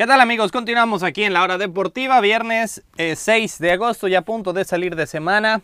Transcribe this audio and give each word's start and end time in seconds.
¿Qué 0.00 0.06
tal 0.06 0.22
amigos? 0.22 0.50
Continuamos 0.50 1.02
aquí 1.02 1.24
en 1.24 1.34
la 1.34 1.42
hora 1.42 1.58
deportiva, 1.58 2.22
viernes 2.22 2.82
6 2.96 3.28
eh, 3.28 3.62
de 3.62 3.72
agosto, 3.72 4.08
ya 4.08 4.20
a 4.20 4.22
punto 4.22 4.54
de 4.54 4.64
salir 4.64 4.96
de 4.96 5.06
semana, 5.06 5.60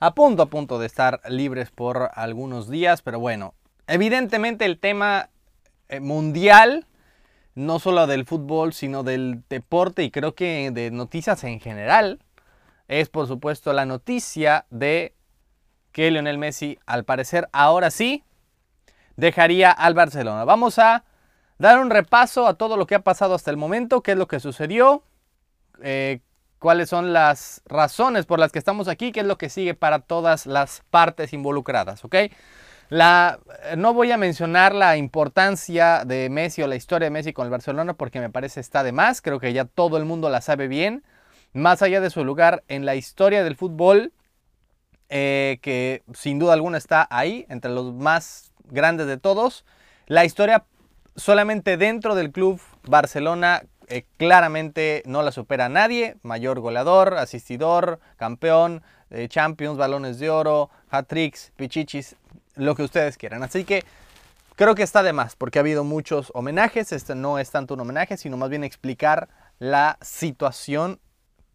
a 0.00 0.14
punto 0.14 0.42
a 0.42 0.50
punto 0.50 0.78
de 0.78 0.84
estar 0.84 1.22
libres 1.30 1.70
por 1.70 2.10
algunos 2.12 2.68
días, 2.68 3.00
pero 3.00 3.20
bueno, 3.20 3.54
evidentemente 3.86 4.66
el 4.66 4.78
tema 4.78 5.30
eh, 5.88 5.98
mundial, 5.98 6.86
no 7.54 7.78
solo 7.78 8.06
del 8.06 8.26
fútbol, 8.26 8.74
sino 8.74 9.02
del 9.02 9.42
deporte 9.48 10.04
y 10.04 10.10
creo 10.10 10.34
que 10.34 10.70
de 10.70 10.90
noticias 10.90 11.42
en 11.42 11.58
general, 11.58 12.18
es 12.86 13.08
por 13.08 13.28
supuesto 13.28 13.72
la 13.72 13.86
noticia 13.86 14.66
de 14.68 15.14
que 15.92 16.10
Lionel 16.10 16.36
Messi, 16.36 16.78
al 16.84 17.06
parecer 17.06 17.48
ahora 17.52 17.90
sí, 17.90 18.24
dejaría 19.16 19.70
al 19.70 19.94
Barcelona. 19.94 20.44
Vamos 20.44 20.78
a 20.78 21.04
dar 21.58 21.78
un 21.78 21.90
repaso 21.90 22.46
a 22.46 22.54
todo 22.54 22.76
lo 22.76 22.86
que 22.86 22.94
ha 22.94 23.00
pasado 23.00 23.34
hasta 23.34 23.50
el 23.50 23.56
momento, 23.56 24.02
qué 24.02 24.12
es 24.12 24.18
lo 24.18 24.28
que 24.28 24.40
sucedió, 24.40 25.02
eh, 25.82 26.20
cuáles 26.58 26.88
son 26.88 27.12
las 27.12 27.62
razones 27.66 28.26
por 28.26 28.38
las 28.38 28.52
que 28.52 28.58
estamos 28.58 28.88
aquí, 28.88 29.12
qué 29.12 29.20
es 29.20 29.26
lo 29.26 29.38
que 29.38 29.48
sigue 29.48 29.74
para 29.74 30.00
todas 30.00 30.46
las 30.46 30.82
partes 30.90 31.32
involucradas, 31.32 32.04
¿ok? 32.04 32.14
Eh, 32.14 33.36
no 33.76 33.92
voy 33.92 34.12
a 34.12 34.16
mencionar 34.16 34.74
la 34.74 34.96
importancia 34.96 36.04
de 36.04 36.30
Messi 36.30 36.62
o 36.62 36.66
la 36.66 36.76
historia 36.76 37.06
de 37.06 37.10
Messi 37.10 37.32
con 37.32 37.44
el 37.44 37.50
Barcelona 37.50 37.94
porque 37.94 38.20
me 38.20 38.30
parece 38.30 38.60
está 38.60 38.82
de 38.82 38.92
más, 38.92 39.20
creo 39.20 39.40
que 39.40 39.52
ya 39.52 39.64
todo 39.64 39.98
el 39.98 40.04
mundo 40.04 40.30
la 40.30 40.40
sabe 40.40 40.68
bien, 40.68 41.04
más 41.52 41.82
allá 41.82 42.00
de 42.00 42.10
su 42.10 42.24
lugar 42.24 42.64
en 42.68 42.86
la 42.86 42.94
historia 42.94 43.44
del 43.44 43.56
fútbol, 43.56 44.12
eh, 45.10 45.58
que 45.62 46.02
sin 46.14 46.38
duda 46.38 46.52
alguna 46.52 46.78
está 46.78 47.06
ahí, 47.10 47.46
entre 47.48 47.70
los 47.70 47.94
más 47.94 48.52
grandes 48.64 49.06
de 49.06 49.16
todos, 49.16 49.64
la 50.06 50.24
historia 50.24 50.64
solamente 51.18 51.76
dentro 51.76 52.14
del 52.14 52.30
club 52.30 52.60
Barcelona 52.84 53.62
eh, 53.88 54.04
claramente 54.16 55.02
no 55.06 55.22
la 55.22 55.32
supera 55.32 55.68
nadie. 55.68 56.16
Mayor 56.22 56.60
goleador, 56.60 57.14
asistidor, 57.14 58.00
campeón, 58.16 58.82
eh, 59.10 59.28
champions, 59.28 59.76
balones 59.76 60.18
de 60.18 60.30
oro, 60.30 60.70
hat-tricks, 60.90 61.52
pichichis, 61.56 62.16
lo 62.54 62.74
que 62.74 62.82
ustedes 62.82 63.16
quieran. 63.16 63.42
Así 63.42 63.64
que 63.64 63.84
creo 64.56 64.74
que 64.74 64.82
está 64.82 65.02
de 65.02 65.12
más 65.12 65.36
porque 65.36 65.58
ha 65.58 65.60
habido 65.60 65.84
muchos 65.84 66.30
homenajes. 66.34 66.92
Este 66.92 67.14
no 67.14 67.38
es 67.38 67.50
tanto 67.50 67.74
un 67.74 67.80
homenaje, 67.80 68.16
sino 68.16 68.36
más 68.36 68.50
bien 68.50 68.64
explicar 68.64 69.28
la 69.58 69.98
situación, 70.00 71.00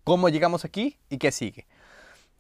cómo 0.04 0.30
llegamos 0.30 0.66
aquí 0.66 0.98
y 1.10 1.18
qué 1.18 1.32
sigue. 1.32 1.68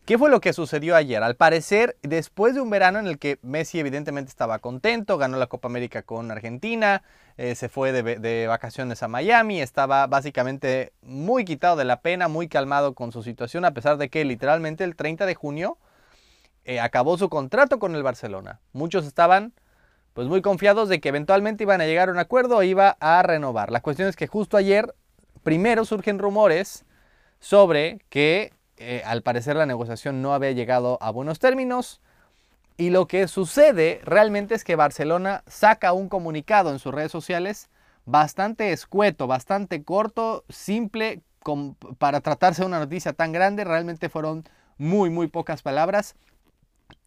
¿Qué 0.05 0.17
fue 0.17 0.29
lo 0.29 0.41
que 0.41 0.51
sucedió 0.51 0.97
ayer? 0.97 1.23
Al 1.23 1.37
parecer, 1.37 1.95
después 2.01 2.53
de 2.53 2.59
un 2.59 2.69
verano 2.69 2.99
en 2.99 3.07
el 3.07 3.17
que 3.19 3.39
Messi 3.41 3.79
evidentemente 3.79 4.27
estaba 4.27 4.59
contento, 4.59 5.17
ganó 5.17 5.37
la 5.37 5.47
Copa 5.47 5.69
América 5.69 6.03
con 6.03 6.29
Argentina, 6.29 7.03
eh, 7.37 7.55
se 7.55 7.69
fue 7.69 7.93
de, 7.93 8.47
vacaciones 8.47 9.01
a 9.01 9.07
Miami, 9.07 9.61
estaba 9.61 10.05
básicamente 10.07 10.91
muy 11.03 11.45
quitado 11.45 11.77
de 11.77 11.85
la 11.85 12.01
pena, 12.01 12.27
muy 12.27 12.49
calmado 12.49 12.95
con 12.95 13.13
su 13.13 13.23
situación, 13.23 13.63
a 13.63 13.73
pesar 13.73 13.95
de 13.95 14.09
que 14.09 14.25
literalmente 14.25 14.83
el 14.83 14.97
30 14.97 15.25
de 15.25 15.35
junio 15.35 15.77
eh, 16.65 16.81
acabó 16.81 17.17
su 17.17 17.29
contrato 17.29 17.79
con 17.79 17.95
el 17.95 18.03
Barcelona. 18.03 18.59
Muchos 18.73 19.05
estaban 19.05 19.53
pues 20.13 20.27
muy 20.27 20.41
confiados 20.41 20.89
de 20.89 20.99
que 20.99 21.09
eventualmente 21.09 21.63
iban 21.63 21.79
a 21.79 21.85
llegar 21.85 22.09
a 22.09 22.11
un 22.11 22.19
acuerdo 22.19 22.61
e 22.61 22.67
iba 22.67 22.97
a 22.99 23.23
renovar. 23.23 23.71
La 23.71 23.79
cuestión 23.79 24.09
es 24.09 24.17
que 24.17 24.27
justo 24.27 24.57
ayer, 24.57 24.93
primero 25.43 25.85
surgen 25.85 26.19
rumores 26.19 26.83
sobre 27.39 27.99
que 28.09 28.51
eh, 28.77 29.01
al 29.05 29.21
parecer 29.21 29.55
la 29.55 29.65
negociación 29.65 30.21
no 30.21 30.33
había 30.33 30.51
llegado 30.51 30.97
a 31.01 31.11
buenos 31.11 31.39
términos. 31.39 32.01
Y 32.75 32.89
lo 32.89 33.07
que 33.07 33.27
sucede 33.27 34.01
realmente 34.03 34.55
es 34.55 34.63
que 34.63 34.75
Barcelona 34.75 35.43
saca 35.47 35.93
un 35.93 36.09
comunicado 36.09 36.71
en 36.71 36.79
sus 36.79 36.93
redes 36.93 37.11
sociales 37.11 37.69
bastante 38.05 38.71
escueto, 38.71 39.27
bastante 39.27 39.83
corto, 39.83 40.43
simple, 40.49 41.21
para 41.99 42.21
tratarse 42.21 42.63
de 42.63 42.67
una 42.67 42.79
noticia 42.79 43.13
tan 43.13 43.31
grande. 43.31 43.63
Realmente 43.63 44.09
fueron 44.09 44.43
muy, 44.77 45.09
muy 45.09 45.27
pocas 45.27 45.61
palabras. 45.61 46.15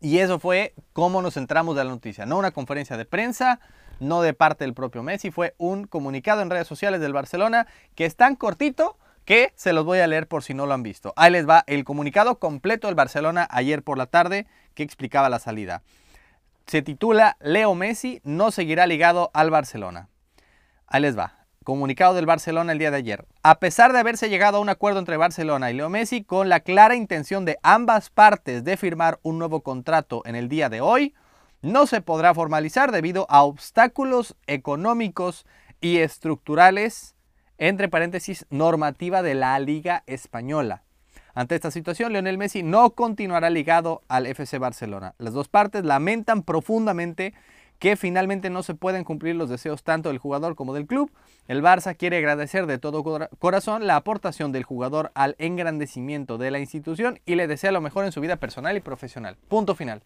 Y 0.00 0.18
eso 0.18 0.38
fue 0.38 0.74
cómo 0.92 1.20
nos 1.22 1.34
centramos 1.34 1.74
de 1.76 1.84
la 1.84 1.90
noticia. 1.90 2.26
No 2.26 2.38
una 2.38 2.52
conferencia 2.52 2.96
de 2.96 3.04
prensa, 3.04 3.60
no 3.98 4.22
de 4.22 4.34
parte 4.34 4.64
del 4.64 4.74
propio 4.74 5.02
Messi, 5.02 5.30
fue 5.30 5.54
un 5.58 5.86
comunicado 5.86 6.42
en 6.42 6.50
redes 6.50 6.66
sociales 6.66 7.00
del 7.00 7.12
Barcelona 7.12 7.66
que 7.94 8.04
es 8.04 8.16
tan 8.16 8.36
cortito 8.36 8.98
que 9.26 9.52
se 9.56 9.74
los 9.74 9.84
voy 9.84 9.98
a 9.98 10.06
leer 10.06 10.28
por 10.28 10.42
si 10.42 10.54
no 10.54 10.64
lo 10.64 10.72
han 10.72 10.84
visto. 10.84 11.12
Ahí 11.16 11.32
les 11.32 11.46
va 11.46 11.64
el 11.66 11.84
comunicado 11.84 12.38
completo 12.38 12.86
del 12.86 12.94
Barcelona 12.94 13.46
ayer 13.50 13.82
por 13.82 13.98
la 13.98 14.06
tarde 14.06 14.46
que 14.74 14.84
explicaba 14.84 15.28
la 15.28 15.40
salida. 15.40 15.82
Se 16.66 16.80
titula 16.80 17.36
Leo 17.40 17.74
Messi 17.74 18.20
no 18.24 18.50
seguirá 18.50 18.86
ligado 18.86 19.30
al 19.34 19.50
Barcelona. 19.50 20.08
Ahí 20.86 21.02
les 21.02 21.18
va. 21.18 21.34
Comunicado 21.64 22.14
del 22.14 22.26
Barcelona 22.26 22.70
el 22.70 22.78
día 22.78 22.92
de 22.92 22.98
ayer. 22.98 23.26
A 23.42 23.58
pesar 23.58 23.92
de 23.92 23.98
haberse 23.98 24.28
llegado 24.28 24.58
a 24.58 24.60
un 24.60 24.68
acuerdo 24.68 25.00
entre 25.00 25.16
Barcelona 25.16 25.72
y 25.72 25.74
Leo 25.74 25.90
Messi 25.90 26.22
con 26.22 26.48
la 26.48 26.60
clara 26.60 26.94
intención 26.94 27.44
de 27.44 27.58
ambas 27.64 28.10
partes 28.10 28.62
de 28.62 28.76
firmar 28.76 29.18
un 29.22 29.40
nuevo 29.40 29.62
contrato 29.62 30.22
en 30.24 30.36
el 30.36 30.48
día 30.48 30.68
de 30.68 30.80
hoy, 30.80 31.14
no 31.62 31.88
se 31.88 32.00
podrá 32.00 32.32
formalizar 32.32 32.92
debido 32.92 33.26
a 33.28 33.42
obstáculos 33.42 34.36
económicos 34.46 35.44
y 35.80 35.98
estructurales 35.98 37.15
entre 37.58 37.88
paréntesis, 37.88 38.46
normativa 38.50 39.22
de 39.22 39.34
la 39.34 39.58
Liga 39.58 40.02
Española. 40.06 40.82
Ante 41.34 41.54
esta 41.54 41.70
situación, 41.70 42.12
Lionel 42.12 42.38
Messi 42.38 42.62
no 42.62 42.90
continuará 42.90 43.50
ligado 43.50 44.02
al 44.08 44.26
FC 44.26 44.58
Barcelona. 44.58 45.14
Las 45.18 45.34
dos 45.34 45.48
partes 45.48 45.84
lamentan 45.84 46.42
profundamente 46.42 47.34
que 47.78 47.96
finalmente 47.96 48.48
no 48.50 48.62
se 48.62 48.74
pueden 48.74 49.04
cumplir 49.04 49.36
los 49.36 49.50
deseos 49.50 49.82
tanto 49.82 50.08
del 50.08 50.18
jugador 50.18 50.54
como 50.54 50.72
del 50.72 50.86
club. 50.86 51.10
El 51.46 51.62
Barça 51.62 51.96
quiere 51.96 52.16
agradecer 52.16 52.66
de 52.66 52.78
todo 52.78 53.28
corazón 53.38 53.86
la 53.86 53.96
aportación 53.96 54.50
del 54.50 54.64
jugador 54.64 55.12
al 55.14 55.36
engrandecimiento 55.38 56.38
de 56.38 56.50
la 56.50 56.58
institución 56.58 57.20
y 57.26 57.34
le 57.34 57.46
desea 57.46 57.72
lo 57.72 57.82
mejor 57.82 58.04
en 58.04 58.12
su 58.12 58.20
vida 58.20 58.36
personal 58.36 58.76
y 58.76 58.80
profesional. 58.80 59.36
Punto 59.48 59.74
final. 59.74 60.02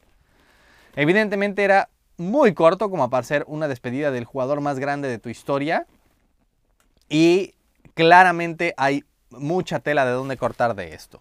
Evidentemente 0.97 1.63
era 1.63 1.89
muy 2.17 2.55
corto 2.55 2.91
como 2.91 3.09
para 3.09 3.23
ser 3.23 3.45
una 3.47 3.69
despedida 3.69 4.11
del 4.11 4.25
jugador 4.25 4.61
más 4.61 4.79
grande 4.79 5.09
de 5.09 5.19
tu 5.19 5.29
historia, 5.29 5.87
y 7.11 7.55
claramente 7.95 8.73
hay 8.79 9.05
mucha 9.31 9.81
tela 9.81 10.07
de 10.07 10.13
dónde 10.13 10.39
cortar 10.39 10.75
de 10.75 10.95
esto. 10.95 11.21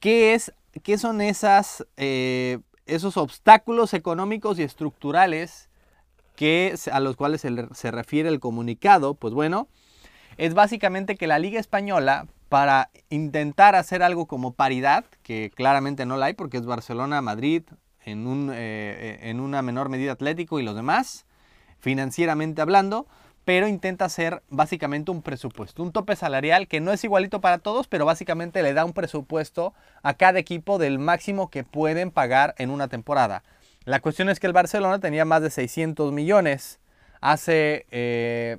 ¿Qué, 0.00 0.32
es, 0.34 0.54
qué 0.82 0.96
son 0.96 1.20
esas, 1.20 1.84
eh, 1.96 2.60
esos 2.86 3.18
obstáculos 3.18 3.92
económicos 3.92 4.58
y 4.58 4.62
estructurales 4.62 5.68
que, 6.36 6.74
a 6.90 7.00
los 7.00 7.16
cuales 7.16 7.42
se, 7.42 7.50
se 7.74 7.90
refiere 7.90 8.28
el 8.28 8.40
comunicado? 8.40 9.14
Pues 9.14 9.34
bueno, 9.34 9.68
es 10.38 10.54
básicamente 10.54 11.16
que 11.16 11.26
la 11.26 11.38
Liga 11.38 11.58
Española, 11.58 12.26
para 12.48 12.90
intentar 13.10 13.74
hacer 13.74 14.02
algo 14.02 14.26
como 14.26 14.54
paridad, 14.54 15.04
que 15.22 15.50
claramente 15.54 16.06
no 16.06 16.16
la 16.16 16.26
hay 16.26 16.34
porque 16.34 16.58
es 16.58 16.66
Barcelona, 16.66 17.20
Madrid, 17.20 17.64
en, 18.04 18.28
un, 18.28 18.52
eh, 18.54 19.18
en 19.22 19.40
una 19.40 19.62
menor 19.62 19.88
medida 19.88 20.12
Atlético 20.12 20.60
y 20.60 20.62
los 20.62 20.76
demás, 20.76 21.26
financieramente 21.80 22.62
hablando, 22.62 23.06
pero 23.46 23.68
intenta 23.68 24.06
hacer 24.06 24.42
básicamente 24.50 25.12
un 25.12 25.22
presupuesto, 25.22 25.80
un 25.80 25.92
tope 25.92 26.16
salarial 26.16 26.66
que 26.66 26.80
no 26.80 26.92
es 26.92 27.04
igualito 27.04 27.40
para 27.40 27.58
todos, 27.58 27.86
pero 27.86 28.04
básicamente 28.04 28.60
le 28.60 28.74
da 28.74 28.84
un 28.84 28.92
presupuesto 28.92 29.72
a 30.02 30.14
cada 30.14 30.40
equipo 30.40 30.78
del 30.78 30.98
máximo 30.98 31.48
que 31.48 31.62
pueden 31.62 32.10
pagar 32.10 32.56
en 32.58 32.70
una 32.70 32.88
temporada. 32.88 33.44
La 33.84 34.00
cuestión 34.00 34.28
es 34.30 34.40
que 34.40 34.48
el 34.48 34.52
Barcelona 34.52 34.98
tenía 34.98 35.24
más 35.24 35.42
de 35.42 35.50
600 35.50 36.12
millones 36.12 36.80
hace 37.20 37.86
eh, 37.92 38.56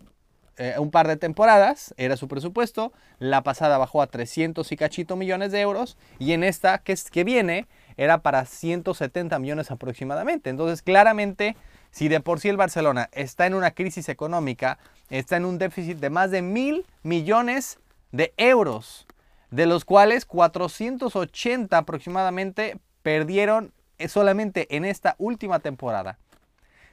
eh, 0.56 0.76
un 0.80 0.90
par 0.90 1.10
de 1.10 1.18
temporadas, 1.18 1.94
era 1.98 2.16
su 2.16 2.30
presupuesto, 2.30 2.94
la 3.20 3.44
pasada 3.44 3.78
bajó 3.78 4.02
a 4.02 4.08
300 4.08 4.72
y 4.72 4.78
cachito 4.78 5.18
millones 5.18 5.52
de 5.52 5.60
euros 5.60 5.98
y 6.18 6.32
en 6.32 6.46
esta 6.46 6.78
que, 6.78 6.96
que 7.12 7.26
viene 7.26 7.68
era 7.98 8.20
para 8.20 8.46
170 8.46 9.38
millones 9.38 9.70
aproximadamente. 9.70 10.50
Entonces 10.50 10.82
claramente 10.82 11.58
si 11.92 12.08
de 12.08 12.20
por 12.20 12.40
sí 12.40 12.50
el 12.50 12.58
Barcelona 12.58 13.10
está 13.12 13.46
en 13.46 13.54
una 13.54 13.72
crisis 13.72 14.10
económica, 14.10 14.78
está 15.10 15.38
en 15.38 15.46
un 15.46 15.58
déficit 15.58 15.98
de 15.98 16.10
más 16.10 16.32
de 16.32 16.42
mil 16.42 16.86
millones 17.04 17.80
de 18.12 18.34
euros, 18.38 19.08
de 19.52 19.66
los 19.66 19.86
cuales 19.86 20.26
480 20.26 21.78
aproximadamente 21.78 22.78
perdieron 23.02 23.72
solamente 24.08 24.76
en 24.76 24.86
esta 24.86 25.16
última 25.18 25.60
temporada. 25.60 26.18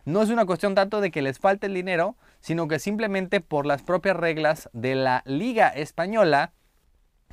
No 0.04 0.22
es 0.22 0.30
una 0.30 0.44
cuestión 0.44 0.74
tanto 0.74 1.00
de 1.00 1.10
que 1.10 1.22
les 1.22 1.38
falte 1.38 1.66
el 1.66 1.74
dinero, 1.74 2.16
sino 2.40 2.68
que 2.68 2.78
simplemente 2.78 3.40
por 3.40 3.64
las 3.64 3.82
propias 3.82 4.16
reglas 4.16 4.68
de 4.72 4.94
la 4.94 5.22
Liga 5.24 5.68
Española, 5.68 6.52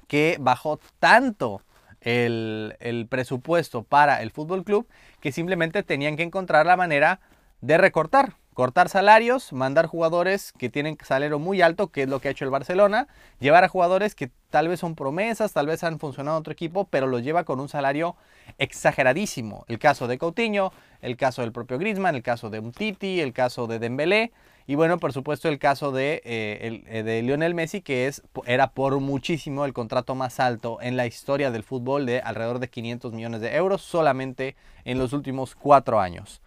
que 0.07 0.37
bajó 0.39 0.79
tanto 0.99 1.61
el, 1.99 2.75
el 2.79 3.07
presupuesto 3.07 3.83
para 3.83 4.21
el 4.21 4.31
fútbol 4.31 4.63
club, 4.63 4.87
que 5.19 5.31
simplemente 5.31 5.83
tenían 5.83 6.15
que 6.15 6.23
encontrar 6.23 6.65
la 6.65 6.77
manera 6.77 7.19
de 7.61 7.77
recortar. 7.77 8.33
Cortar 8.53 8.89
salarios, 8.89 9.53
mandar 9.53 9.85
jugadores 9.85 10.51
que 10.51 10.69
tienen 10.69 10.97
salario 11.01 11.39
muy 11.39 11.61
alto, 11.61 11.87
que 11.87 12.03
es 12.03 12.09
lo 12.09 12.19
que 12.19 12.27
ha 12.27 12.31
hecho 12.31 12.43
el 12.43 12.51
Barcelona, 12.51 13.07
llevar 13.39 13.63
a 13.63 13.69
jugadores 13.69 14.13
que 14.13 14.29
tal 14.49 14.67
vez 14.67 14.81
son 14.81 14.93
promesas, 14.95 15.53
tal 15.53 15.67
vez 15.67 15.85
han 15.85 15.99
funcionado 15.99 16.35
en 16.35 16.41
otro 16.41 16.51
equipo, 16.51 16.85
pero 16.89 17.07
los 17.07 17.23
lleva 17.23 17.45
con 17.45 17.61
un 17.61 17.69
salario 17.69 18.17
exageradísimo. 18.57 19.63
El 19.69 19.79
caso 19.79 20.09
de 20.09 20.17
Coutinho, 20.17 20.73
el 21.01 21.15
caso 21.15 21.43
del 21.43 21.53
propio 21.53 21.77
Griezmann, 21.79 22.15
el 22.15 22.23
caso 22.23 22.49
de 22.49 22.59
Umtiti, 22.59 23.21
el 23.21 23.31
caso 23.31 23.67
de 23.67 23.79
Dembélé, 23.79 24.33
Y 24.67 24.75
bueno, 24.75 24.99
por 24.99 25.13
supuesto 25.13 25.47
el 25.47 25.57
caso 25.57 25.93
de, 25.93 26.21
eh, 26.25 26.83
el, 26.87 27.05
de 27.05 27.21
Lionel 27.21 27.55
Messi, 27.55 27.81
que 27.81 28.07
es, 28.07 28.21
era 28.45 28.71
por 28.71 28.99
muchísimo 28.99 29.63
el 29.63 29.71
contrato 29.71 30.13
más 30.13 30.41
alto 30.41 30.77
en 30.81 30.97
la 30.97 31.07
historia 31.07 31.51
del 31.51 31.63
fútbol 31.63 32.05
de 32.05 32.19
alrededor 32.19 32.59
de 32.59 32.69
500 32.69 33.13
millones 33.13 33.39
de 33.39 33.55
euros 33.55 33.81
solamente 33.81 34.57
en 34.83 34.99
los 34.99 35.13
últimos 35.13 35.55
cuatro 35.55 36.01
años. 36.01 36.41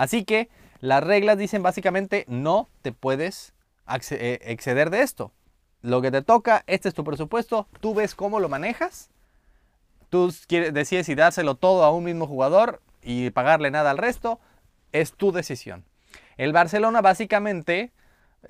Así 0.00 0.24
que 0.24 0.48
las 0.78 1.04
reglas 1.04 1.36
dicen 1.36 1.62
básicamente 1.62 2.24
no 2.26 2.70
te 2.80 2.90
puedes 2.90 3.52
exceder 3.86 4.88
de 4.88 5.02
esto. 5.02 5.30
Lo 5.82 6.00
que 6.00 6.10
te 6.10 6.22
toca, 6.22 6.64
este 6.66 6.88
es 6.88 6.94
tu 6.94 7.04
presupuesto, 7.04 7.68
tú 7.80 7.92
ves 7.92 8.14
cómo 8.14 8.40
lo 8.40 8.48
manejas, 8.48 9.10
tú 10.08 10.32
decides 10.72 11.04
si 11.04 11.14
dárselo 11.14 11.56
todo 11.56 11.84
a 11.84 11.92
un 11.92 12.04
mismo 12.04 12.26
jugador 12.26 12.80
y 13.02 13.28
pagarle 13.28 13.70
nada 13.70 13.90
al 13.90 13.98
resto, 13.98 14.40
es 14.92 15.12
tu 15.12 15.32
decisión. 15.32 15.84
El 16.38 16.54
Barcelona 16.54 17.02
básicamente, 17.02 17.92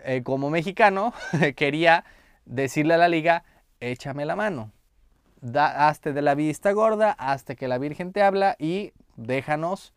eh, 0.05 0.23
como 0.23 0.51
mexicano, 0.51 1.15
quería 1.57 2.05
decirle 2.45 2.95
a 2.95 2.99
la 2.99 3.09
liga, 3.09 3.43
échame 3.81 4.25
la 4.25 4.37
mano, 4.37 4.71
hazte 5.53 6.13
de 6.13 6.23
la 6.23 6.37
vista 6.37 6.71
gorda, 6.71 7.11
hasta 7.11 7.57
que 7.57 7.67
la 7.67 7.79
Virgen 7.79 8.13
te 8.13 8.23
habla 8.23 8.55
y 8.61 8.93
déjanos 9.17 9.95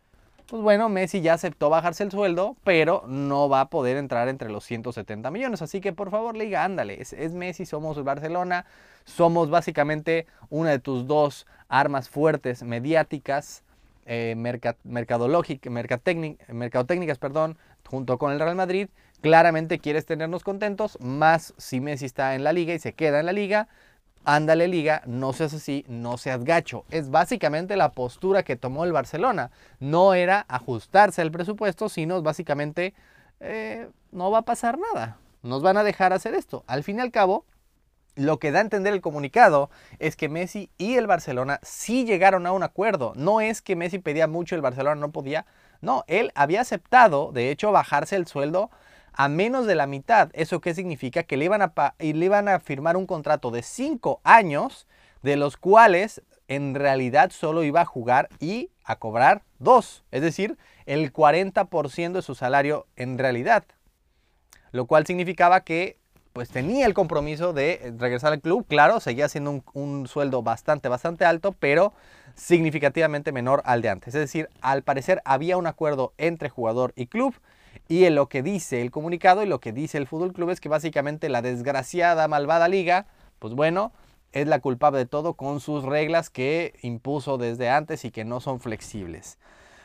pues 0.53 0.61
bueno, 0.61 0.87
Messi 0.87 1.21
ya 1.21 1.33
aceptó 1.33 1.71
bajarse 1.71 2.03
el 2.03 2.11
sueldo, 2.11 2.55
pero 2.63 3.05
no 3.07 3.49
va 3.49 3.61
a 3.61 3.69
poder 3.71 3.97
entrar 3.97 4.27
entre 4.27 4.51
los 4.51 4.63
170 4.63 5.31
millones. 5.31 5.63
Así 5.63 5.81
que 5.81 5.93
por 5.93 6.11
favor, 6.11 6.37
liga, 6.37 6.63
ándale, 6.63 7.01
es, 7.01 7.33
Messi, 7.33 7.65
somos 7.65 7.97
el 7.97 8.03
Barcelona, 8.03 8.67
somos 9.03 9.49
básicamente 9.49 10.27
una 10.51 10.69
de 10.69 10.77
tus 10.77 11.07
dos 11.07 11.47
armas 11.69 12.07
fuertes 12.07 12.61
mediáticas, 12.61 13.63
eh, 14.05 14.35
mercadológicas, 14.83 15.73
mercadotécnicas, 15.73 17.17
perdón, 17.17 17.57
junto 17.89 18.19
con 18.19 18.31
el 18.31 18.39
Real 18.39 18.55
Madrid. 18.55 18.89
Claramente 19.21 19.79
quieres 19.79 20.05
tenernos 20.05 20.43
contentos, 20.43 20.99
más 21.01 21.55
si 21.57 21.81
Messi 21.81 22.05
está 22.05 22.35
en 22.35 22.43
la 22.43 22.53
liga 22.53 22.75
y 22.75 22.79
se 22.79 22.93
queda 22.93 23.19
en 23.19 23.25
la 23.25 23.33
liga, 23.33 23.69
ándale 24.25 24.67
liga, 24.67 25.01
no 25.05 25.33
seas 25.33 25.53
así, 25.53 25.85
no 25.87 26.17
seas 26.17 26.43
gacho. 26.43 26.85
Es 26.89 27.09
básicamente 27.09 27.75
la 27.75 27.91
postura 27.91 28.43
que 28.43 28.55
tomó 28.55 28.83
el 28.83 28.91
Barcelona. 28.91 29.51
No 29.79 30.13
era 30.13 30.45
ajustarse 30.47 31.21
al 31.21 31.31
presupuesto, 31.31 31.89
sino 31.89 32.21
básicamente 32.21 32.93
eh, 33.39 33.89
no 34.11 34.31
va 34.31 34.39
a 34.39 34.43
pasar 34.43 34.77
nada. 34.77 35.17
Nos 35.41 35.61
van 35.61 35.77
a 35.77 35.83
dejar 35.83 36.13
hacer 36.13 36.33
esto. 36.33 36.63
Al 36.67 36.83
fin 36.83 36.97
y 36.97 37.01
al 37.01 37.11
cabo, 37.11 37.45
lo 38.15 38.39
que 38.39 38.51
da 38.51 38.59
a 38.59 38.61
entender 38.61 38.93
el 38.93 39.01
comunicado 39.01 39.69
es 39.99 40.15
que 40.15 40.29
Messi 40.29 40.69
y 40.77 40.95
el 40.95 41.07
Barcelona 41.07 41.59
sí 41.63 42.05
llegaron 42.05 42.45
a 42.45 42.51
un 42.51 42.63
acuerdo. 42.63 43.13
No 43.15 43.41
es 43.41 43.61
que 43.61 43.75
Messi 43.75 43.99
pedía 43.99 44.27
mucho 44.27 44.55
y 44.55 44.57
el 44.57 44.61
Barcelona 44.61 44.95
no 44.95 45.11
podía. 45.11 45.45
No, 45.81 46.05
él 46.07 46.31
había 46.35 46.61
aceptado, 46.61 47.31
de 47.33 47.51
hecho, 47.51 47.71
bajarse 47.71 48.15
el 48.15 48.27
sueldo 48.27 48.69
a 49.13 49.29
menos 49.29 49.65
de 49.65 49.75
la 49.75 49.87
mitad. 49.87 50.29
¿Eso 50.33 50.61
qué 50.61 50.73
significa? 50.73 51.23
Que 51.23 51.37
le 51.37 51.45
iban 51.45 51.61
a, 51.61 51.73
le 51.99 52.25
iban 52.25 52.47
a 52.47 52.59
firmar 52.59 52.97
un 52.97 53.05
contrato 53.05 53.51
de 53.51 53.63
5 53.63 54.21
años, 54.23 54.87
de 55.21 55.35
los 55.35 55.57
cuales 55.57 56.21
en 56.47 56.75
realidad 56.75 57.31
solo 57.31 57.63
iba 57.63 57.81
a 57.81 57.85
jugar 57.85 58.29
y 58.39 58.69
a 58.83 58.97
cobrar 58.97 59.43
2, 59.59 60.03
es 60.11 60.21
decir, 60.21 60.57
el 60.85 61.13
40% 61.13 62.11
de 62.11 62.21
su 62.21 62.35
salario 62.35 62.85
en 62.95 63.17
realidad. 63.17 63.63
Lo 64.71 64.85
cual 64.85 65.05
significaba 65.05 65.61
que 65.61 65.97
pues 66.33 66.49
tenía 66.49 66.87
el 66.87 66.95
compromiso 66.95 67.53
de 67.53 67.93
regresar 67.97 68.33
al 68.33 68.41
club. 68.41 68.65
Claro, 68.67 68.99
seguía 68.99 69.29
siendo 69.29 69.51
un, 69.51 69.63
un, 69.73 70.07
sueldo 70.07 70.41
bastante, 70.41 70.89
bastante 70.89 71.25
alto, 71.25 71.51
pero 71.51 71.93
significativamente 72.33 73.31
menor 73.31 73.61
al 73.65 73.83
de 73.83 73.89
antes. 73.89 74.15
Es 74.15 74.21
decir, 74.21 74.49
al 74.61 74.81
parecer 74.81 75.21
había 75.25 75.57
un 75.57 75.67
acuerdo 75.67 76.13
entre 76.17 76.49
jugador 76.49 76.91
y 76.95 77.05
club 77.05 77.35
y 77.87 78.05
en 78.05 78.15
lo 78.15 78.27
que 78.27 78.43
dice 78.43 78.81
el 78.81 78.91
comunicado 78.91 79.43
y 79.43 79.45
lo 79.45 79.59
que 79.59 79.71
dice 79.71 79.97
el 79.97 80.07
Fútbol 80.07 80.33
Club 80.33 80.49
es 80.49 80.61
que 80.61 80.69
básicamente 80.69 81.29
la 81.29 81.41
desgraciada, 81.41 82.27
malvada 82.27 82.67
liga, 82.67 83.05
pues 83.39 83.53
bueno, 83.53 83.91
es 84.31 84.47
la 84.47 84.59
culpable 84.59 84.99
de 84.99 85.05
todo 85.05 85.33
con 85.33 85.59
sus 85.59 85.83
reglas 85.83 86.29
que 86.29 86.73
impuso 86.81 87.37
desde 87.37 87.69
antes 87.69 88.03
y 88.05 88.11
que 88.11 88.25
no 88.25 88.39
son 88.39 88.59
flexibles. 88.59 89.37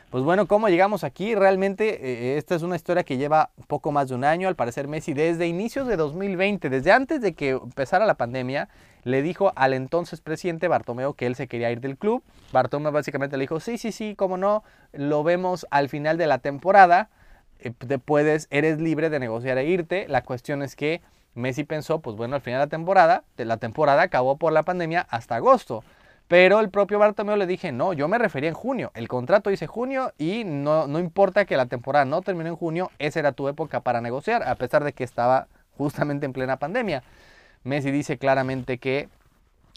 Pues 0.09 0.23
bueno, 0.23 0.47
¿cómo 0.47 0.69
llegamos 0.69 1.03
aquí? 1.03 1.35
Realmente 1.35 1.99
eh, 2.01 2.37
esta 2.39 2.55
es 2.55 2.63
una 2.63 2.75
historia 2.75 3.03
que 3.03 3.17
lleva 3.17 3.51
poco 3.67 3.91
más 3.91 4.09
de 4.09 4.15
un 4.15 4.23
año. 4.23 4.47
Al 4.47 4.55
parecer 4.55 4.87
Messi 4.87 5.13
desde 5.13 5.45
inicios 5.45 5.87
de 5.87 5.97
2020, 5.97 6.67
desde 6.71 6.91
antes 6.91 7.21
de 7.21 7.33
que 7.33 7.51
empezara 7.51 8.07
la 8.07 8.15
pandemia, 8.15 8.69
le 9.03 9.21
dijo 9.21 9.53
al 9.55 9.73
entonces 9.73 10.19
presidente 10.19 10.67
Bartomeo 10.67 11.13
que 11.13 11.27
él 11.27 11.35
se 11.35 11.47
quería 11.47 11.69
ir 11.69 11.79
del 11.79 11.95
club. 11.95 12.23
Bartomeo 12.51 12.91
básicamente 12.91 13.37
le 13.37 13.43
dijo, 13.43 13.59
sí, 13.59 13.77
sí, 13.77 13.91
sí, 13.91 14.15
cómo 14.15 14.37
no, 14.37 14.63
lo 14.93 15.23
vemos 15.23 15.67
al 15.69 15.89
final 15.89 16.17
de 16.17 16.25
la 16.25 16.39
temporada. 16.39 17.09
Eh, 17.59 17.71
te 17.71 17.99
puedes, 17.99 18.47
eres 18.51 18.79
libre 18.79 19.09
de 19.09 19.19
negociar 19.19 19.57
e 19.57 19.65
irte. 19.65 20.07
La 20.07 20.23
cuestión 20.23 20.63
es 20.63 20.75
que 20.75 21.01
Messi 21.35 21.63
pensó, 21.63 21.99
pues 21.99 22.15
bueno, 22.15 22.35
al 22.35 22.41
final 22.41 22.59
de 22.59 22.65
la 22.65 22.69
temporada, 22.69 23.23
la 23.37 23.57
temporada 23.57 24.01
acabó 24.01 24.37
por 24.37 24.53
la 24.53 24.63
pandemia 24.63 25.07
hasta 25.09 25.35
agosto. 25.35 25.83
Pero 26.27 26.59
el 26.59 26.69
propio 26.69 26.99
Bartomeu 26.99 27.35
le 27.37 27.47
dije, 27.47 27.71
no, 27.71 27.91
yo 27.93 28.07
me 28.07 28.19
refería 28.19 28.49
en 28.49 28.55
junio. 28.55 28.91
El 28.93 29.07
contrato 29.07 29.49
dice 29.49 29.65
junio 29.65 30.13
y 30.19 30.43
no, 30.43 30.85
no 30.85 30.99
importa 30.99 31.45
que 31.45 31.57
la 31.57 31.65
temporada 31.65 32.05
no 32.05 32.21
termine 32.21 32.49
en 32.49 32.55
junio, 32.55 32.91
esa 32.99 33.19
era 33.19 33.31
tu 33.31 33.47
época 33.47 33.79
para 33.79 33.99
negociar, 33.99 34.43
a 34.43 34.53
pesar 34.53 34.83
de 34.83 34.93
que 34.93 35.03
estaba 35.03 35.47
justamente 35.75 36.27
en 36.27 36.33
plena 36.33 36.57
pandemia. 36.57 37.03
Messi 37.63 37.89
dice 37.89 38.19
claramente 38.19 38.77
que 38.77 39.09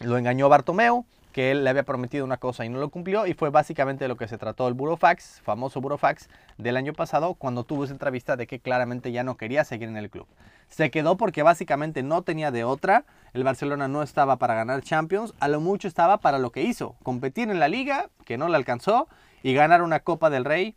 lo 0.01 0.19
engañó 0.19 0.51
Bartomeu, 0.51 1.07
que 1.33 1.51
él 1.51 1.65
le 1.65 1.71
había 1.71 1.83
prometido 1.83 2.25
una 2.25 2.37
cosa 2.37 2.65
y 2.65 2.69
no 2.69 2.79
lo 2.79 2.91
cumplió 2.91 3.27
y 3.27 3.35
fue 3.35 3.51
básicamente 3.51 4.07
lo 4.07 4.17
que 4.17 4.29
se 4.29 4.39
trató 4.39 4.69
el 4.69 4.75
Burofax, 4.75 5.41
famoso 5.43 5.81
Burofax 5.81 6.29
del 6.59 6.77
año 6.77 6.93
pasado 6.93 7.35
cuando 7.35 7.65
tuvo 7.65 7.85
esa 7.85 7.93
entrevista 7.93 8.37
de 8.37 8.47
que 8.47 8.61
claramente 8.61 9.11
ya 9.11 9.25
no 9.25 9.37
quería 9.37 9.65
seguir 9.65 9.89
en 9.89 9.97
el 9.97 10.11
club. 10.11 10.27
Se 10.69 10.91
quedó 10.91 11.17
porque 11.17 11.43
básicamente 11.43 12.03
no 12.03 12.23
tenía 12.23 12.51
de 12.51 12.65
otra, 12.65 13.05
el 13.33 13.45
Barcelona 13.45 13.89
no 13.89 14.03
estaba 14.03 14.37
para 14.37 14.55
ganar 14.55 14.83
Champions, 14.83 15.35
a 15.41 15.49
lo 15.49 15.61
mucho 15.61 15.89
estaba 15.89 16.19
para 16.19 16.39
lo 16.39 16.53
que 16.53 16.63
hizo, 16.63 16.97
competir 17.03 17.51
en 17.51 17.59
la 17.59 17.69
liga, 17.69 18.11
que 18.25 18.39
no 18.39 18.49
le 18.49 18.57
alcanzó, 18.57 19.09
y 19.43 19.55
ganar 19.55 19.83
una 19.83 20.01
Copa 20.01 20.31
del 20.31 20.45
Rey 20.45 20.77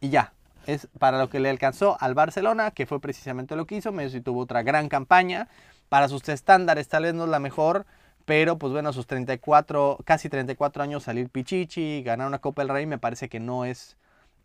y 0.00 0.08
ya. 0.08 0.32
Es 0.66 0.88
para 0.98 1.18
lo 1.18 1.30
que 1.30 1.40
le 1.40 1.48
alcanzó 1.48 1.96
al 2.00 2.14
Barcelona, 2.14 2.72
que 2.72 2.86
fue 2.86 3.00
precisamente 3.00 3.56
lo 3.56 3.66
que 3.66 3.76
hizo. 3.76 3.90
Messi 3.90 4.20
tuvo 4.20 4.42
otra 4.42 4.62
gran 4.62 4.88
campaña. 4.88 5.48
Para 5.88 6.08
sus 6.08 6.28
estándares 6.28 6.88
tal 6.88 7.04
vez 7.04 7.14
no 7.14 7.24
es 7.24 7.30
la 7.30 7.38
mejor, 7.38 7.86
pero 8.28 8.58
pues 8.58 8.74
bueno, 8.74 8.90
a 8.90 8.92
sus 8.92 9.06
34, 9.06 10.00
casi 10.04 10.28
34 10.28 10.82
años 10.82 11.04
salir 11.04 11.30
Pichichi, 11.30 12.02
ganar 12.02 12.26
una 12.26 12.40
Copa 12.40 12.60
del 12.60 12.68
Rey 12.68 12.84
me 12.84 12.98
parece 12.98 13.30
que 13.30 13.40
no 13.40 13.64
es, 13.64 13.96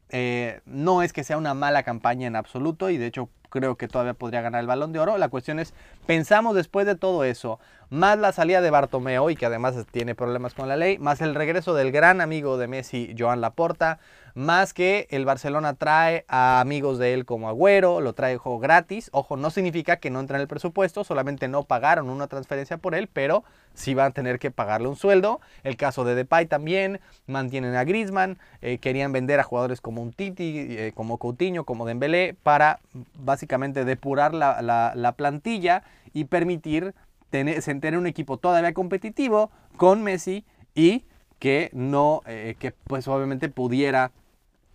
eh, 0.08 0.62
no 0.66 1.04
es 1.04 1.12
que 1.12 1.26
sea 1.26 1.38
una 1.38 1.54
mala 1.54 1.84
campaña 1.84 2.26
en 2.28 2.38
absoluto 2.38 2.90
y 2.90 2.96
de 2.96 3.08
hecho 3.08 3.28
creo 3.50 3.76
que 3.76 3.90
todavía 3.90 4.14
podría 4.14 4.40
ganar 4.40 4.62
el 4.62 4.68
balón 4.68 4.94
de 4.94 5.00
oro. 5.00 5.18
La 5.18 5.28
cuestión 5.28 5.60
es, 5.60 5.74
pensamos 6.06 6.56
después 6.56 6.86
de 6.86 6.96
todo 6.96 7.26
eso, 7.26 7.60
más 7.94 8.18
la 8.18 8.32
salida 8.32 8.60
de 8.60 8.72
Bartomeo 8.72 9.30
y 9.30 9.36
que 9.36 9.46
además 9.46 9.76
tiene 9.92 10.16
problemas 10.16 10.56
con 10.56 10.68
la 10.68 10.76
ley, 10.76 10.98
más 10.98 11.22
el 11.22 11.36
regreso 11.36 11.76
del 11.76 11.92
gran 11.92 12.22
amigo 12.22 12.58
de 12.58 12.68
Messi, 12.68 13.14
Joan 13.16 13.40
Laporta, 13.40 14.00
más 14.34 14.74
que 14.74 15.06
el 15.12 15.26
Barcelona 15.26 15.76
trae 15.76 16.26
a 16.28 16.60
amigos 16.60 16.98
de 16.98 17.14
él 17.14 17.24
como 17.24 17.50
Agüero, 17.50 18.02
lo 18.02 18.14
trae 18.14 18.40
gratis. 18.60 19.10
Ojo, 19.14 19.38
no 19.38 19.52
significa 19.52 19.98
que 19.98 20.10
no 20.10 20.20
entra 20.20 20.38
en 20.38 20.42
el 20.42 20.48
presupuesto, 20.48 21.04
solamente 21.04 21.48
no 21.48 21.66
pagaron 21.66 22.10
una 22.10 22.26
transferencia 22.26 22.78
por 22.78 22.96
él, 22.96 23.08
pero 23.14 23.44
sí 23.76 23.94
van 23.94 24.08
a 24.08 24.12
tener 24.12 24.40
que 24.40 24.50
pagarle 24.50 24.88
un 24.88 24.96
sueldo. 24.96 25.40
El 25.64 25.78
caso 25.78 26.04
de 26.04 26.16
Depay 26.16 26.48
también, 26.48 27.00
mantienen 27.28 27.76
a 27.76 27.84
Griezmann, 27.84 28.40
eh, 28.64 28.80
querían 28.80 29.12
vender 29.12 29.40
a 29.40 29.44
jugadores 29.44 29.82
como 29.82 30.02
un 30.02 30.14
Titi, 30.14 30.66
eh, 30.80 30.94
como 30.96 31.20
Coutinho, 31.20 31.64
como 31.64 31.86
Dembélé, 31.86 32.36
para 32.42 32.80
básicamente 33.20 33.86
depurar 33.86 34.34
la, 34.34 35.14
plantilla 35.16 35.84
y 36.12 36.26
permitir 36.26 36.96
tener, 37.34 37.64
tener 37.64 37.98
un 37.98 38.06
equipo 38.06 38.38
todavía 38.38 38.76
competitivo 38.76 39.50
con 39.76 40.04
Messi 40.04 40.46
y 40.76 41.04
que 41.40 41.72
no, 41.74 42.22
eh, 42.28 42.56
que 42.60 42.74
pues 42.74 43.08
obviamente 43.08 43.50
pudiera 43.50 44.12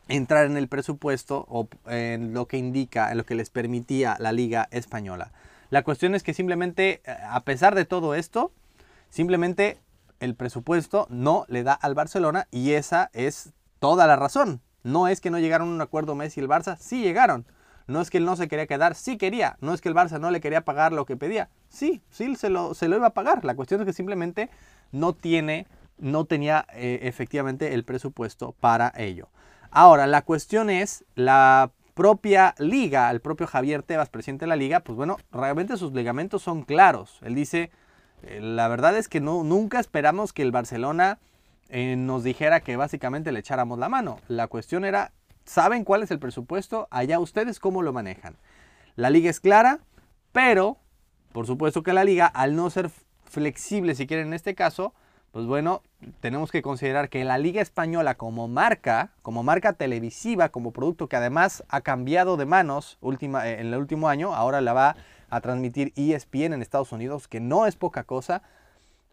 entrar 0.08 0.44
en 0.46 0.56
el 0.56 0.66
presupuesto 0.66 1.46
o 1.48 1.68
en 1.86 2.34
lo 2.34 2.48
que 2.48 2.58
indica, 2.58 3.12
en 3.12 3.18
lo 3.18 3.24
que 3.24 3.36
les 3.36 3.48
permitía 3.50 4.16
la 4.18 4.32
liga 4.32 4.66
española. 4.72 5.30
La 5.70 5.84
cuestión 5.84 6.16
es 6.16 6.24
que 6.24 6.34
simplemente, 6.34 7.00
eh, 7.04 7.16
a 7.30 7.44
pesar 7.44 7.76
de 7.76 7.84
todo 7.84 8.16
esto, 8.16 8.50
simplemente 9.08 9.78
el 10.18 10.34
presupuesto 10.34 11.06
no 11.10 11.44
le 11.46 11.62
da 11.62 11.74
al 11.74 11.94
Barcelona 11.94 12.48
y 12.50 12.72
esa 12.72 13.08
es 13.12 13.52
toda 13.78 14.08
la 14.08 14.16
razón. 14.16 14.60
No 14.82 15.06
es 15.06 15.20
que 15.20 15.30
no 15.30 15.38
llegaron 15.38 15.68
a 15.68 15.74
un 15.74 15.80
acuerdo 15.80 16.16
Messi 16.16 16.40
y 16.40 16.42
el 16.42 16.50
Barça, 16.50 16.76
sí 16.76 17.02
llegaron. 17.02 17.46
No 17.88 18.00
es 18.00 18.10
que 18.10 18.18
él 18.18 18.24
no 18.24 18.36
se 18.36 18.46
quería 18.46 18.66
quedar, 18.66 18.94
sí 18.94 19.18
quería. 19.18 19.56
No 19.60 19.74
es 19.74 19.80
que 19.80 19.88
el 19.88 19.94
Barça 19.94 20.20
no 20.20 20.30
le 20.30 20.40
quería 20.40 20.60
pagar 20.60 20.92
lo 20.92 21.06
que 21.06 21.16
pedía, 21.16 21.48
sí, 21.68 22.02
sí 22.10 22.36
se 22.36 22.50
lo, 22.50 22.74
se 22.74 22.86
lo 22.86 22.96
iba 22.96 23.08
a 23.08 23.14
pagar. 23.14 23.44
La 23.44 23.56
cuestión 23.56 23.80
es 23.80 23.86
que 23.86 23.92
simplemente 23.92 24.50
no 24.92 25.14
tiene, 25.14 25.66
no 25.98 26.24
tenía 26.24 26.66
eh, 26.74 27.00
efectivamente 27.02 27.74
el 27.74 27.84
presupuesto 27.84 28.54
para 28.60 28.92
ello. 28.96 29.28
Ahora, 29.70 30.06
la 30.06 30.22
cuestión 30.22 30.70
es, 30.70 31.04
la 31.14 31.72
propia 31.94 32.54
liga, 32.58 33.10
el 33.10 33.20
propio 33.20 33.46
Javier 33.46 33.82
Tebas, 33.82 34.08
presidente 34.08 34.44
de 34.44 34.50
la 34.50 34.56
liga, 34.56 34.80
pues 34.80 34.94
bueno, 34.94 35.16
realmente 35.32 35.76
sus 35.76 35.92
ligamentos 35.92 36.42
son 36.42 36.62
claros. 36.62 37.18
Él 37.22 37.34
dice, 37.34 37.70
eh, 38.22 38.40
la 38.40 38.68
verdad 38.68 38.96
es 38.96 39.08
que 39.08 39.20
no, 39.20 39.42
nunca 39.42 39.80
esperamos 39.80 40.32
que 40.32 40.42
el 40.42 40.52
Barcelona 40.52 41.18
eh, 41.68 41.96
nos 41.96 42.22
dijera 42.22 42.60
que 42.60 42.76
básicamente 42.76 43.32
le 43.32 43.40
echáramos 43.40 43.78
la 43.78 43.88
mano. 43.88 44.20
La 44.28 44.46
cuestión 44.46 44.84
era, 44.84 45.12
¿saben 45.48 45.84
cuál 45.84 46.02
es 46.02 46.10
el 46.10 46.18
presupuesto? 46.18 46.86
Allá 46.90 47.18
ustedes 47.18 47.58
cómo 47.58 47.82
lo 47.82 47.92
manejan. 47.92 48.36
La 48.96 49.10
liga 49.10 49.30
es 49.30 49.40
clara, 49.40 49.80
pero 50.32 50.76
por 51.32 51.46
supuesto 51.46 51.82
que 51.82 51.92
la 51.92 52.04
liga, 52.04 52.26
al 52.26 52.54
no 52.54 52.70
ser 52.70 52.90
flexible, 53.24 53.94
si 53.94 54.06
quieren 54.06 54.28
en 54.28 54.34
este 54.34 54.54
caso, 54.54 54.92
pues 55.32 55.46
bueno, 55.46 55.82
tenemos 56.20 56.50
que 56.50 56.62
considerar 56.62 57.10
que 57.10 57.24
la 57.24 57.38
Liga 57.38 57.60
Española 57.60 58.14
como 58.14 58.48
marca, 58.48 59.10
como 59.22 59.42
marca 59.42 59.74
televisiva, 59.74 60.48
como 60.48 60.72
producto 60.72 61.08
que 61.08 61.16
además 61.16 61.64
ha 61.68 61.82
cambiado 61.82 62.36
de 62.36 62.46
manos 62.46 62.96
última, 63.00 63.46
eh, 63.46 63.60
en 63.60 63.68
el 63.68 63.78
último 63.78 64.08
año, 64.08 64.34
ahora 64.34 64.60
la 64.60 64.72
va 64.72 64.96
a 65.30 65.40
transmitir 65.40 65.92
ESPN 65.96 66.54
en 66.54 66.62
Estados 66.62 66.92
Unidos, 66.92 67.28
que 67.28 67.40
no 67.40 67.66
es 67.66 67.76
poca 67.76 68.04
cosa. 68.04 68.42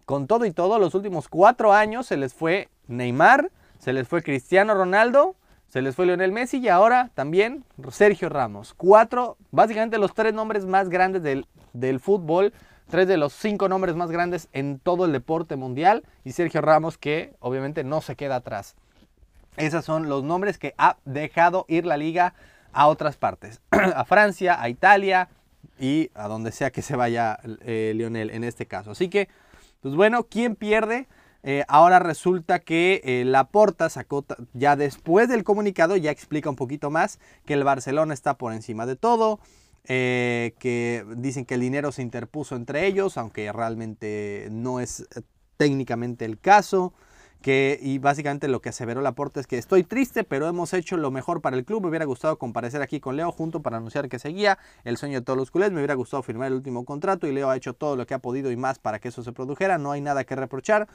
Con 0.05 0.27
todo 0.27 0.45
y 0.45 0.51
todo, 0.51 0.79
los 0.79 0.95
últimos 0.95 1.27
cuatro 1.27 1.73
años 1.73 2.07
se 2.07 2.15
les 2.15 2.33
fue 2.33 2.69
Neymar, 2.87 3.51
se 3.79 3.91
les 3.91 4.07
fue 4.07 4.23
Cristiano 4.23 4.73
Ronaldo, 4.73 5.35
se 5.67 5.81
les 5.81 5.95
fue 5.95 6.05
Lionel 6.05 6.31
Messi 6.31 6.57
y 6.57 6.69
ahora 6.69 7.11
también 7.13 7.65
Sergio 7.91 8.29
Ramos. 8.29 8.73
Cuatro, 8.73 9.37
básicamente 9.51 9.97
los 9.97 10.13
tres 10.13 10.33
nombres 10.33 10.65
más 10.65 10.89
grandes 10.89 11.21
del, 11.23 11.47
del 11.73 11.99
fútbol 11.99 12.53
tres 12.89 13.07
de 13.07 13.17
los 13.17 13.33
cinco 13.33 13.67
nombres 13.69 13.95
más 13.95 14.11
grandes 14.11 14.47
en 14.53 14.79
todo 14.79 15.05
el 15.05 15.11
deporte 15.11 15.55
mundial 15.55 16.03
y 16.23 16.31
Sergio 16.31 16.61
Ramos 16.61 16.97
que 16.97 17.33
obviamente 17.39 17.83
no 17.83 18.01
se 18.01 18.15
queda 18.15 18.37
atrás. 18.37 18.75
Esos 19.57 19.85
son 19.85 20.09
los 20.09 20.23
nombres 20.23 20.57
que 20.57 20.73
ha 20.77 20.97
dejado 21.05 21.65
ir 21.67 21.85
la 21.85 21.97
liga 21.97 22.33
a 22.73 22.87
otras 22.87 23.15
partes, 23.15 23.61
a 23.71 24.03
Francia, 24.05 24.61
a 24.61 24.69
Italia 24.69 25.29
y 25.79 26.11
a 26.13 26.27
donde 26.27 26.51
sea 26.51 26.71
que 26.71 26.81
se 26.81 26.95
vaya 26.95 27.39
eh, 27.61 27.93
Lionel 27.95 28.31
en 28.31 28.43
este 28.43 28.65
caso. 28.65 28.91
Así 28.91 29.09
que, 29.09 29.29
pues 29.81 29.95
bueno, 29.95 30.25
¿quién 30.25 30.55
pierde? 30.55 31.07
Eh, 31.47 31.63
ahora 31.67 31.99
resulta 31.99 32.57
que 32.57 33.01
eh, 33.03 33.23
Laporta 33.23 33.87
sacó 33.91 34.25
ya 34.53 34.75
después 34.75 35.29
del 35.29 35.43
comunicado, 35.43 35.95
ya 35.95 36.09
explica 36.09 36.49
un 36.49 36.55
poquito 36.55 36.89
más 36.89 37.19
que 37.45 37.53
el 37.53 37.63
Barcelona 37.63 38.15
está 38.15 38.39
por 38.39 38.51
encima 38.51 38.87
de 38.87 38.95
todo, 38.95 39.39
eh, 39.83 40.55
que 40.57 41.05
dicen 41.17 41.45
que 41.45 41.53
el 41.53 41.61
dinero 41.61 41.91
se 41.91 42.01
interpuso 42.01 42.55
entre 42.55 42.87
ellos, 42.87 43.15
aunque 43.17 43.51
realmente 43.51 44.47
no 44.49 44.79
es 44.79 45.01
eh, 45.01 45.21
técnicamente 45.57 46.25
el 46.25 46.39
caso. 46.39 46.93
Y 47.47 47.99
básicamente 47.99 48.47
lo 48.47 48.59
que 48.59 48.69
aseveró 48.69 49.01
Laporte 49.01 49.39
es 49.39 49.45
que 49.45 49.59
estoy 49.59 49.83
triste, 49.83 50.23
pero 50.23 50.47
hemos 50.47 50.73
hecho 50.73 50.97
lo 50.97 51.11
mejor 51.11 51.41
para 51.41 51.55
el 51.55 51.63
club. 51.63 51.83
Me 51.83 51.89
hubiera 51.89 52.05
gustado 52.05 52.37
comparecer 52.39 52.81
aquí 52.81 52.99
con 52.99 53.17
Leo 53.17 53.31
junto 53.31 53.61
para 53.61 53.77
anunciar 53.77 54.09
que 54.09 54.17
seguía 54.17 54.57
el 54.83 54.97
sueño 54.97 55.19
de 55.19 55.25
todos 55.25 55.37
los 55.37 55.51
culés. 55.51 55.71
Me 55.71 55.77
hubiera 55.77 55.93
gustado 55.93 56.23
firmar 56.23 56.47
el 56.47 56.53
último 56.53 56.85
contrato 56.85 57.27
y 57.27 57.33
Leo 57.33 57.49
ha 57.49 57.55
hecho 57.55 57.73
todo 57.73 57.95
lo 57.95 58.07
que 58.07 58.15
ha 58.15 58.19
podido 58.19 58.51
y 58.51 58.57
más 58.57 58.79
para 58.79 58.99
que 58.99 59.09
eso 59.09 59.21
se 59.23 59.31
produjera. 59.31 59.77
No 59.77 59.91
hay 59.91 60.01
nada 60.01 60.23
que 60.23 60.35
reprochar 60.35 60.87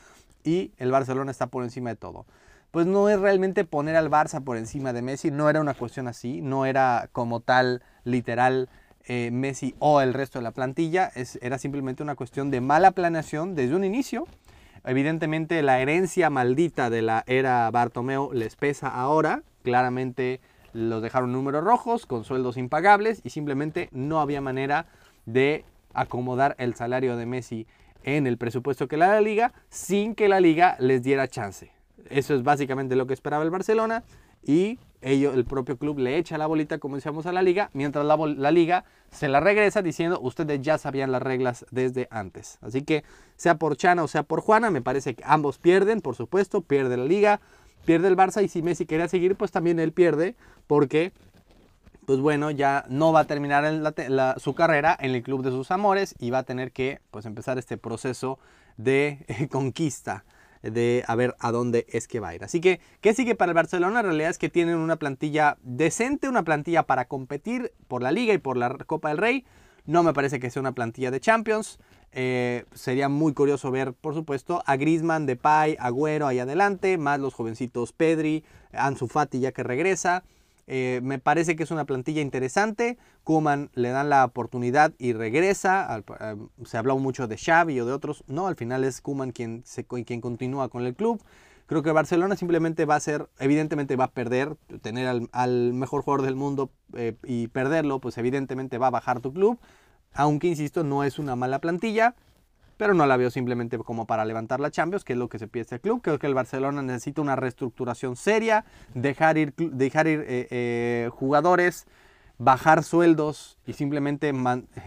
y 0.43 0.73
el 0.79 0.91
Barcelona 0.91 1.31
está 1.31 1.47
por 1.47 1.63
encima 1.63 1.91
de 1.91 1.97
todo 1.97 2.27
pues 2.71 2.87
no 2.87 3.09
es 3.09 3.19
realmente 3.19 3.65
poner 3.65 3.97
al 3.97 4.11
Barça 4.11 4.45
por 4.45 4.57
encima 4.57 4.93
de 4.93 5.03
Messi, 5.03 5.33
no 5.33 5.51
era 5.51 5.61
una 5.61 5.75
cuestión 5.75 6.07
así, 6.07 6.41
no 6.41 6.67
era 6.67 7.09
como 7.11 7.41
tal 7.41 7.83
literal 8.05 8.69
eh, 9.07 9.31
Messi 9.33 9.75
o 9.81 10.01
el 10.01 10.15
resto 10.15 10.39
de 10.39 10.45
la 10.45 10.53
plantilla, 10.53 11.11
era 11.41 11.59
simplemente 11.59 12.03
una 12.03 12.15
cuestión 12.15 12.51
de 12.51 12.61
mala 12.61 12.93
planeación 12.93 13.57
desde 13.57 13.75
un 13.75 13.83
inicio. 13.83 14.27
Evidentemente 14.85 15.63
la 15.63 15.81
herencia 15.81 16.31
maldita 16.31 16.89
de 16.91 17.03
la 17.03 17.25
era 17.27 17.71
Bartomeu 17.71 18.33
les 18.33 18.57
pesa 18.57 18.89
ahora, 18.89 19.43
claramente 19.63 20.41
los 20.73 21.03
dejaron 21.03 21.33
números 21.33 21.65
rojos 21.65 22.07
con 22.07 22.25
sueldos 22.25 22.57
impagables 22.57 23.21
y 23.25 23.31
simplemente 23.31 23.89
no 23.93 24.21
había 24.21 24.41
manera 24.41 24.87
de 25.27 25.65
acomodar 25.93 26.55
el 26.59 26.75
salario 26.75 27.17
de 27.17 27.27
Messi 27.27 27.67
en 28.05 28.27
el 28.27 28.39
presupuesto 28.39 28.89
que 28.89 28.97
le 28.97 29.07
da 29.07 29.15
la 29.15 29.21
liga 29.21 29.53
sin 29.69 30.15
que 30.15 30.29
la 30.29 30.41
liga 30.41 30.77
les 30.79 31.03
diera 31.03 31.29
chance. 31.29 31.73
Eso 32.09 32.35
es 32.35 32.43
básicamente 32.43 32.97
lo 32.97 33.07
que 33.07 33.15
esperaba 33.15 33.45
el 33.45 33.51
Barcelona 33.51 34.05
y 34.43 34.79
el 35.03 35.45
propio 35.45 35.79
club 35.79 35.99
le 35.99 36.19
echa 36.19 36.37
la 36.37 36.47
bolita, 36.47 36.79
como 36.79 36.97
decíamos, 36.97 37.27
a 37.27 37.33
la 37.33 37.43
liga, 37.43 37.71
mientras 37.73 38.05
la, 38.05 38.17
la, 38.17 38.51
liga 38.51 38.85
se 39.11 39.29
la 39.29 39.41
regresa 39.41 39.83
diciendo, 39.83 40.21
ustedes 40.21 40.61
ya 40.61 40.79
sabían 40.79 41.11
las 41.11 41.23
reglas 41.23 41.65
desde 41.71 42.07
antes. 42.11 42.59
Así 42.61 42.83
que 42.83 43.05
sea 43.37 43.57
por 43.57 43.77
Chana 43.77 44.03
o 44.03 44.09
sea 44.09 44.23
por 44.23 44.41
Juana, 44.41 44.71
me 44.71 44.83
parece 44.83 45.15
que 45.15 45.23
ambos 45.27 45.59
pierden, 45.59 46.01
por 46.01 46.17
supuesto, 46.17 46.61
pierde 46.61 46.97
la 46.97 47.05
liga, 47.05 47.41
pierde 47.85 48.09
el 48.09 48.17
Barça 48.17 48.45
y 48.45 48.49
si 48.49 48.63
Messi 48.63 48.85
quería 48.85 49.09
seguir, 49.09 49.37
pues 49.37 49.51
también 49.51 49.79
él 49.79 49.93
pierde, 49.93 50.37
porque, 50.67 51.13
pues 52.07 52.21
bueno, 52.21 52.51
ya 52.51 52.85
no 52.89 53.13
va 53.13 53.21
a 53.21 53.25
terminar 53.25 53.65
su 54.37 54.55
carrera 54.55 54.97
en 55.01 55.15
el 55.15 55.23
club 55.23 55.43
de 55.43 55.51
sus 55.51 55.71
amores 55.71 56.15
y 56.19 56.31
va 56.31 56.39
a 56.39 56.43
tener 56.43 56.73
que, 56.73 57.01
pues, 57.11 57.25
empezar 57.25 57.59
este 57.59 57.79
proceso 57.79 58.39
de 58.77 59.49
conquista 59.51 60.25
de 60.63 61.05
a 61.07 61.15
ver 61.15 61.37
a 61.39 61.53
dónde 61.53 61.87
es 61.89 62.09
que 62.09 62.21
va 62.21 62.29
a 62.29 62.35
ir. 62.35 62.45
Así 62.45 62.61
que, 62.61 62.81
¿qué 63.01 63.15
sigue 63.15 63.35
para 63.35 63.51
el 63.51 63.55
Barcelona? 63.55 64.01
En 64.01 64.07
realidad 64.07 64.31
es 64.31 64.39
que 64.39 64.49
tienen 64.49 64.77
una 64.77 64.97
plantilla 64.97 65.57
decente, 65.63 66.29
una 66.29 66.45
plantilla 66.45 66.85
para 66.85 67.07
competir 67.07 67.73
por 67.89 68.03
la 68.03 68.13
Liga 68.13 68.35
y 68.35 68.39
por 68.39 68.57
la 68.57 68.71
Copa 68.87 69.09
del 69.09 69.19
Rey. 69.19 69.45
No 69.87 70.03
me 70.03 70.13
parece 70.13 70.41
que 70.41 70.51
sea 70.51 70.61
una 70.61 70.73
plantilla 70.73 71.11
de 71.11 71.21
Champions. 71.21 71.79
Eh, 72.13 72.65
sería 72.75 73.09
muy 73.09 73.33
curioso 73.33 73.71
ver, 73.71 73.93
por 73.93 74.15
supuesto, 74.15 74.63
a 74.67 74.77
Griezmann, 74.77 75.27
Depay, 75.27 75.77
Agüero 75.79 76.27
ahí 76.27 76.41
adelante, 76.41 76.99
más 76.99 77.21
los 77.21 77.35
jovencitos 77.35 77.93
Pedri, 77.93 78.45
Ansu 78.73 79.07
Fati 79.07 79.41
ya 79.41 79.53
que 79.53 79.63
regresa. 79.63 80.25
Eh, 80.73 81.01
me 81.03 81.19
parece 81.19 81.57
que 81.57 81.65
es 81.65 81.73
una 81.73 81.85
plantilla 81.85 82.23
interesante. 82.23 82.97
Kuman 83.25 83.71
le 83.75 83.89
dan 83.89 84.09
la 84.09 84.25
oportunidad 84.25 84.93
y 84.99 85.13
regresa. 85.15 86.01
Eh, 86.21 86.37
se 86.65 86.79
habló 86.79 86.97
mucho 86.97 87.27
de 87.27 87.37
Xavi 87.37 87.81
o 87.81 87.87
de 87.87 87.93
otros. 87.93 88.23
No, 88.29 88.47
al 88.47 88.55
final 88.55 88.85
es 88.85 89.01
Kuman 89.01 89.33
quien, 89.33 89.65
quien 90.07 90.21
continúa 90.21 90.69
con 90.69 90.87
el 90.87 90.95
club. 90.95 91.21
Creo 91.67 91.83
que 91.83 91.91
Barcelona 91.91 92.37
simplemente 92.37 92.85
va 92.85 92.95
a 92.95 93.01
ser, 93.01 93.29
evidentemente 93.41 93.97
va 93.97 94.05
a 94.05 94.11
perder, 94.13 94.55
tener 94.81 95.09
al, 95.33 95.73
mejor 95.73 96.03
jugador 96.03 96.25
del 96.25 96.37
mundo 96.37 96.71
eh, 96.95 97.17
y 97.25 97.49
perderlo, 97.49 97.99
pues 97.99 98.17
evidentemente 98.17 98.79
va 98.79 98.87
a 98.87 98.91
bajar 98.91 99.19
tu 99.19 99.33
club. 99.33 99.59
Aunque, 100.13 100.47
insisto, 100.47 100.85
no 100.85 101.03
es 101.03 101.19
una 101.19 101.35
mala 101.35 101.59
plantilla 101.59 102.15
pero 102.81 102.95
no 102.95 103.05
la 103.05 103.19
veo 103.19 103.31
simplemente 103.31 103.77
como 103.77 104.07
para 104.07 104.25
levantar 104.25 104.59
la 104.59 104.71
Champions, 104.71 105.05
que 105.05 105.13
es 105.13 105.19
lo 105.19 105.29
que 105.29 105.39
se 105.39 105.47
pide 105.47 105.61
este 105.61 105.81
club. 105.81 106.01
Creo 106.01 106.19
que 106.19 106.27
el 106.27 106.33
Barcelona 106.33 106.81
necesita 106.81 107.21
una 107.21 107.37
reestructuración 107.37 108.17
seria, 108.17 108.65
dejar 108.95 109.37
ir, 109.37 109.53
dejar 109.55 110.07
ir 110.07 110.21
eh, 110.21 110.49
eh, 110.51 111.11
jugadores, 111.13 111.87
bajar 112.39 112.83
sueldos 112.83 113.59
y 113.67 113.75
simplemente 113.75 114.33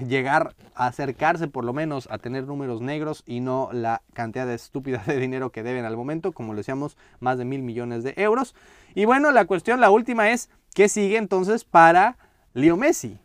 llegar 0.08 0.56
a 0.74 0.88
acercarse 0.88 1.48
por 1.48 1.66
lo 1.66 1.72
menos 1.72 2.08
a 2.10 2.18
tener 2.18 2.48
números 2.48 2.82
negros 2.82 3.22
y 3.28 3.42
no 3.42 3.70
la 3.72 4.02
cantidad 4.14 4.48
de 4.48 4.56
estúpida 4.56 5.04
de 5.06 5.18
dinero 5.18 5.52
que 5.52 5.62
deben 5.62 5.86
al 5.86 5.96
momento, 5.96 6.32
como 6.32 6.54
lo 6.54 6.58
decíamos, 6.58 6.98
más 7.20 7.38
de 7.38 7.46
mil 7.46 7.62
millones 7.62 8.04
de 8.04 8.16
euros. 8.18 8.56
Y 8.96 9.06
bueno, 9.06 9.30
la 9.30 9.46
cuestión, 9.46 9.80
la 9.80 9.92
última 9.92 10.32
es, 10.32 10.50
¿qué 10.74 10.90
sigue 10.90 11.18
entonces 11.18 11.64
para 11.64 12.18
Leo 12.56 12.76
Messi? 12.76 13.20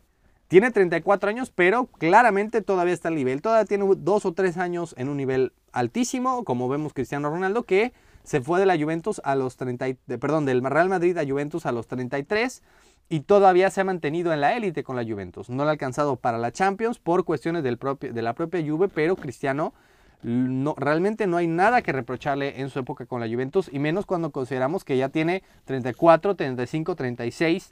Tiene 0.49 0.71
34 0.71 1.29
años, 1.29 1.51
pero 1.53 1.85
claramente 1.85 2.63
todavía 2.63 2.95
está 2.95 3.07
al 3.07 3.15
nivel. 3.15 3.43
Todavía 3.43 3.65
tiene 3.65 3.85
dos 3.97 4.25
o 4.25 4.33
tres 4.33 4.57
años 4.57 4.95
en 4.97 5.07
un 5.07 5.17
nivel 5.17 5.53
altísimo, 5.71 6.43
como 6.43 6.67
vemos 6.67 6.91
Cristiano 6.93 7.29
Ronaldo, 7.29 7.63
que 7.63 7.93
se 8.23 8.41
fue 8.41 8.59
de 8.59 8.65
la 8.65 8.75
Juventus 8.75 9.21
a 9.23 9.35
los 9.35 9.57
30, 9.57 9.85
perdón, 10.19 10.45
del 10.45 10.63
Real 10.63 10.89
Madrid 10.89 11.15
a 11.19 11.25
Juventus 11.25 11.67
a 11.67 11.71
los 11.71 11.85
33 11.85 12.63
y 13.09 13.19
todavía 13.21 13.69
se 13.69 13.81
ha 13.81 13.83
mantenido 13.83 14.33
en 14.33 14.41
la 14.41 14.57
élite 14.57 14.83
con 14.83 14.95
la 14.95 15.03
Juventus. 15.03 15.51
No 15.51 15.63
lo 15.63 15.69
ha 15.69 15.71
alcanzado 15.71 16.15
para 16.15 16.39
la 16.39 16.51
Champions 16.51 16.97
por 16.97 17.25
cuestiones 17.25 17.63
de 17.63 18.21
la 18.21 18.33
propia 18.33 18.65
Juve, 18.65 18.87
pero 18.87 19.15
Cristiano 19.15 19.75
no, 20.23 20.73
realmente 20.77 21.27
no 21.27 21.37
hay 21.37 21.47
nada 21.47 21.83
que 21.83 21.91
reprocharle 21.91 22.59
en 22.59 22.69
su 22.69 22.79
época 22.79 23.05
con 23.05 23.21
la 23.21 23.27
Juventus 23.27 23.69
y 23.71 23.77
menos 23.77 24.07
cuando 24.07 24.31
consideramos 24.31 24.83
que 24.83 24.97
ya 24.97 25.09
tiene 25.09 25.43
34, 25.65 26.35
35, 26.35 26.95
36 26.95 27.71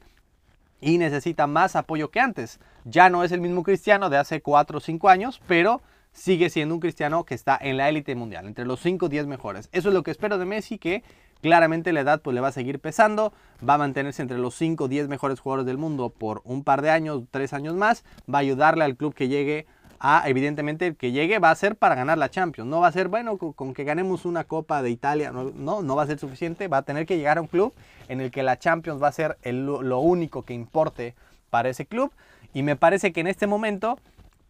y 0.81 0.97
necesita 0.97 1.47
más 1.47 1.75
apoyo 1.75 2.09
que 2.09 2.19
antes. 2.19 2.59
Ya 2.85 3.09
no 3.09 3.23
es 3.23 3.31
el 3.31 3.41
mismo 3.41 3.63
cristiano 3.63 4.09
de 4.09 4.17
hace 4.17 4.41
4 4.41 4.77
o 4.77 4.81
5 4.81 5.09
años, 5.09 5.41
pero 5.47 5.81
sigue 6.11 6.49
siendo 6.49 6.73
un 6.73 6.81
cristiano 6.81 7.25
que 7.25 7.35
está 7.35 7.57
en 7.61 7.77
la 7.77 7.89
élite 7.89 8.15
mundial, 8.15 8.47
entre 8.47 8.65
los 8.65 8.79
5 8.81 9.05
o 9.05 9.09
10 9.09 9.27
mejores. 9.27 9.69
Eso 9.71 9.89
es 9.89 9.93
lo 9.93 10.03
que 10.03 10.11
espero 10.11 10.37
de 10.37 10.45
Messi, 10.45 10.77
que 10.77 11.03
claramente 11.41 11.93
la 11.93 12.01
edad 12.01 12.21
pues, 12.21 12.33
le 12.33 12.41
va 12.41 12.47
a 12.47 12.51
seguir 12.51 12.79
pesando, 12.79 13.33
va 13.67 13.75
a 13.75 13.77
mantenerse 13.77 14.21
entre 14.21 14.37
los 14.37 14.55
5 14.55 14.85
o 14.85 14.87
10 14.87 15.07
mejores 15.07 15.39
jugadores 15.39 15.65
del 15.65 15.77
mundo 15.77 16.09
por 16.09 16.41
un 16.43 16.63
par 16.63 16.81
de 16.81 16.89
años, 16.89 17.23
3 17.31 17.53
años 17.53 17.75
más, 17.75 18.03
va 18.33 18.39
a 18.39 18.41
ayudarle 18.41 18.83
al 18.83 18.95
club 18.95 19.13
que 19.13 19.27
llegue 19.27 19.67
a, 19.99 20.23
evidentemente, 20.27 20.87
el 20.87 20.95
que 20.95 21.11
llegue 21.11 21.39
va 21.39 21.51
a 21.51 21.55
ser 21.55 21.75
para 21.75 21.95
ganar 21.95 22.17
la 22.17 22.29
Champions. 22.29 22.69
No 22.69 22.81
va 22.81 22.87
a 22.87 22.91
ser, 22.91 23.07
bueno, 23.07 23.37
con, 23.37 23.73
que 23.73 23.83
ganemos 23.83 24.25
una 24.25 24.43
Copa 24.43 24.81
de 24.81 24.89
Italia, 24.89 25.31
no, 25.31 25.81
no, 25.81 25.95
va 25.95 26.03
a 26.03 26.07
ser 26.07 26.19
suficiente. 26.19 26.67
Va 26.67 26.77
a 26.77 26.81
tener 26.83 27.05
que 27.05 27.17
llegar 27.17 27.37
a 27.37 27.41
un 27.41 27.47
club 27.47 27.73
en 28.07 28.21
el 28.21 28.31
que 28.31 28.43
la 28.43 28.59
Champions 28.59 29.01
va 29.01 29.07
a 29.07 29.11
ser 29.11 29.37
lo 29.43 29.99
único 29.99 30.43
que 30.43 30.53
importe 30.53 31.15
para 31.49 31.69
ese 31.69 31.85
club. 31.85 32.11
Y 32.53 32.63
me 32.63 32.75
parece 32.75 33.11
que 33.11 33.21
en 33.21 33.27
este 33.27 33.47
momento 33.47 33.99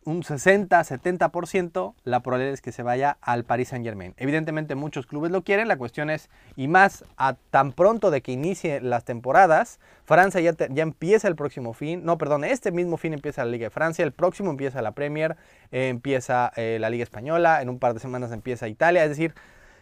un 0.07 0.23
60-70% 0.23 1.93
la 2.05 2.21
probabilidad 2.21 2.53
es 2.53 2.61
que 2.61 2.71
se 2.71 2.81
vaya 2.81 3.17
al 3.19 3.43
Paris 3.43 3.67
Saint 3.67 3.83
Germain. 3.83 4.13
Evidentemente 4.15 4.73
muchos 4.73 5.05
clubes 5.05 5.31
lo 5.31 5.43
quieren, 5.43 5.67
la 5.67 5.75
cuestión 5.75 6.09
es, 6.09 6.29
y 6.55 6.69
más 6.69 7.03
a 7.17 7.33
tan 7.51 7.73
pronto 7.73 8.09
de 8.09 8.21
que 8.21 8.31
inicie 8.31 8.79
las 8.79 9.03
temporadas, 9.03 9.81
Francia 10.05 10.39
ya, 10.39 10.55
ya 10.69 10.83
empieza 10.83 11.27
el 11.27 11.35
próximo 11.35 11.73
fin, 11.73 12.05
no, 12.05 12.17
perdón, 12.17 12.45
este 12.45 12.71
mismo 12.71 12.95
fin 12.95 13.11
empieza 13.11 13.43
la 13.43 13.51
Liga 13.51 13.65
de 13.65 13.69
Francia, 13.69 14.05
el 14.05 14.13
próximo 14.13 14.49
empieza 14.49 14.81
la 14.81 14.93
Premier, 14.93 15.35
eh, 15.73 15.89
empieza 15.89 16.53
eh, 16.55 16.77
la 16.79 16.89
Liga 16.89 17.03
Española, 17.03 17.61
en 17.61 17.67
un 17.67 17.77
par 17.77 17.93
de 17.93 17.99
semanas 17.99 18.31
empieza 18.31 18.69
Italia, 18.69 19.03
es 19.03 19.09
decir, 19.09 19.33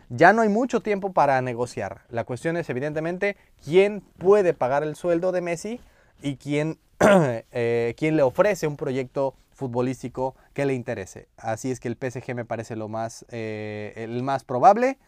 ya 0.10 0.34
no 0.34 0.42
hay 0.42 0.50
mucho 0.50 0.82
tiempo 0.82 1.14
para 1.14 1.40
negociar. 1.44 2.02
La 2.10 2.24
cuestión 2.24 2.58
es 2.58 2.68
evidentemente 2.72 3.38
quién 3.64 4.02
puede 4.18 4.56
pagar 4.56 4.82
el 4.82 4.96
sueldo 4.96 5.32
de 5.32 5.42
Messi 5.42 5.80
y 6.24 6.38
quién 6.38 6.80
eh, 7.52 7.94
quien 7.96 8.16
le 8.18 8.24
ofrece 8.24 8.66
un 8.66 8.78
proyecto 8.78 9.36
futbolístico 9.56 10.36
que 10.54 10.66
le 10.66 10.74
interese. 10.74 11.28
Así 11.38 11.72
es 11.72 11.80
que 11.80 11.88
el 11.88 11.96
PSG 11.96 12.36
me 12.36 12.46
parece 12.46 12.76
lo 12.76 12.88
más, 12.88 13.26
eh, 13.30 13.94
el 13.96 14.22
más 14.22 14.44
probable. 14.44 15.00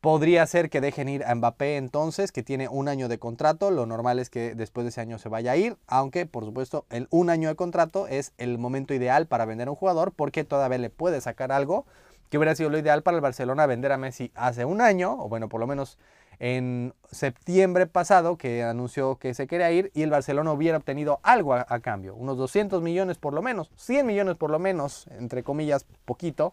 Podría 0.00 0.46
ser 0.46 0.70
que 0.70 0.80
dejen 0.80 1.08
ir 1.08 1.24
a 1.24 1.34
Mbappé 1.34 1.76
entonces, 1.76 2.30
que 2.30 2.44
tiene 2.44 2.68
un 2.68 2.86
año 2.86 3.08
de 3.08 3.18
contrato. 3.18 3.72
Lo 3.72 3.84
normal 3.84 4.20
es 4.20 4.30
que 4.30 4.54
después 4.54 4.84
de 4.84 4.90
ese 4.90 5.00
año 5.00 5.18
se 5.18 5.28
vaya 5.28 5.52
a 5.52 5.56
ir, 5.56 5.76
aunque 5.88 6.24
por 6.24 6.44
supuesto 6.44 6.86
el 6.90 7.08
un 7.10 7.30
año 7.30 7.48
de 7.48 7.56
contrato 7.56 8.06
es 8.06 8.32
el 8.38 8.58
momento 8.58 8.94
ideal 8.94 9.26
para 9.26 9.44
vender 9.44 9.66
a 9.66 9.72
un 9.72 9.76
jugador 9.76 10.12
porque 10.12 10.44
todavía 10.44 10.78
le 10.78 10.90
puede 10.90 11.20
sacar 11.20 11.50
algo 11.50 11.84
que 12.30 12.38
hubiera 12.38 12.54
sido 12.54 12.70
lo 12.70 12.78
ideal 12.78 13.02
para 13.02 13.16
el 13.16 13.22
Barcelona 13.22 13.66
vender 13.66 13.90
a 13.90 13.96
Messi 13.96 14.30
hace 14.34 14.64
un 14.64 14.80
año, 14.80 15.16
o 15.18 15.28
bueno, 15.28 15.48
por 15.48 15.60
lo 15.60 15.66
menos 15.66 15.98
en 16.40 16.94
septiembre 17.10 17.86
pasado 17.86 18.36
que 18.36 18.62
anunció 18.62 19.16
que 19.16 19.34
se 19.34 19.46
quería 19.46 19.70
ir 19.72 19.90
y 19.94 20.02
el 20.02 20.10
Barcelona 20.10 20.52
hubiera 20.52 20.78
obtenido 20.78 21.20
algo 21.22 21.54
a, 21.54 21.80
cambio, 21.80 22.14
unos 22.14 22.36
200 22.36 22.82
millones 22.82 23.18
por 23.18 23.34
lo 23.34 23.42
menos, 23.42 23.70
100 23.76 24.06
millones 24.06 24.36
por 24.36 24.50
lo 24.50 24.58
menos, 24.58 25.06
entre 25.18 25.42
comillas, 25.42 25.84
poquito, 26.04 26.52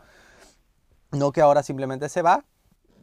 no 1.12 1.32
que 1.32 1.42
ahora 1.42 1.62
simplemente 1.62 2.10
se 2.10 2.22
va 2.22 2.46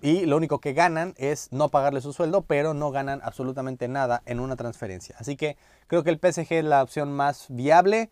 y 0.01 0.27
lo 0.27 0.37
único 0.37 0.61
que 0.61 0.73
ganan 0.73 1.15
es 1.17 1.53
no 1.53 1.69
pagarle 1.69 2.01
su 2.01 2.13
sueldo, 2.13 2.43
pero 2.43 2.75
no 2.75 2.91
ganan 2.91 3.21
absolutamente 3.23 3.87
nada 3.87 4.23
en 4.27 4.41
una 4.41 4.57
transferencia. 4.57 5.15
Así 5.19 5.37
que 5.37 5.57
creo 5.87 6.03
que 6.03 6.11
el 6.11 6.19
PSG 6.19 6.53
es 6.55 6.65
la 6.65 6.83
opción 6.83 7.13
más 7.13 7.47
viable 7.49 8.11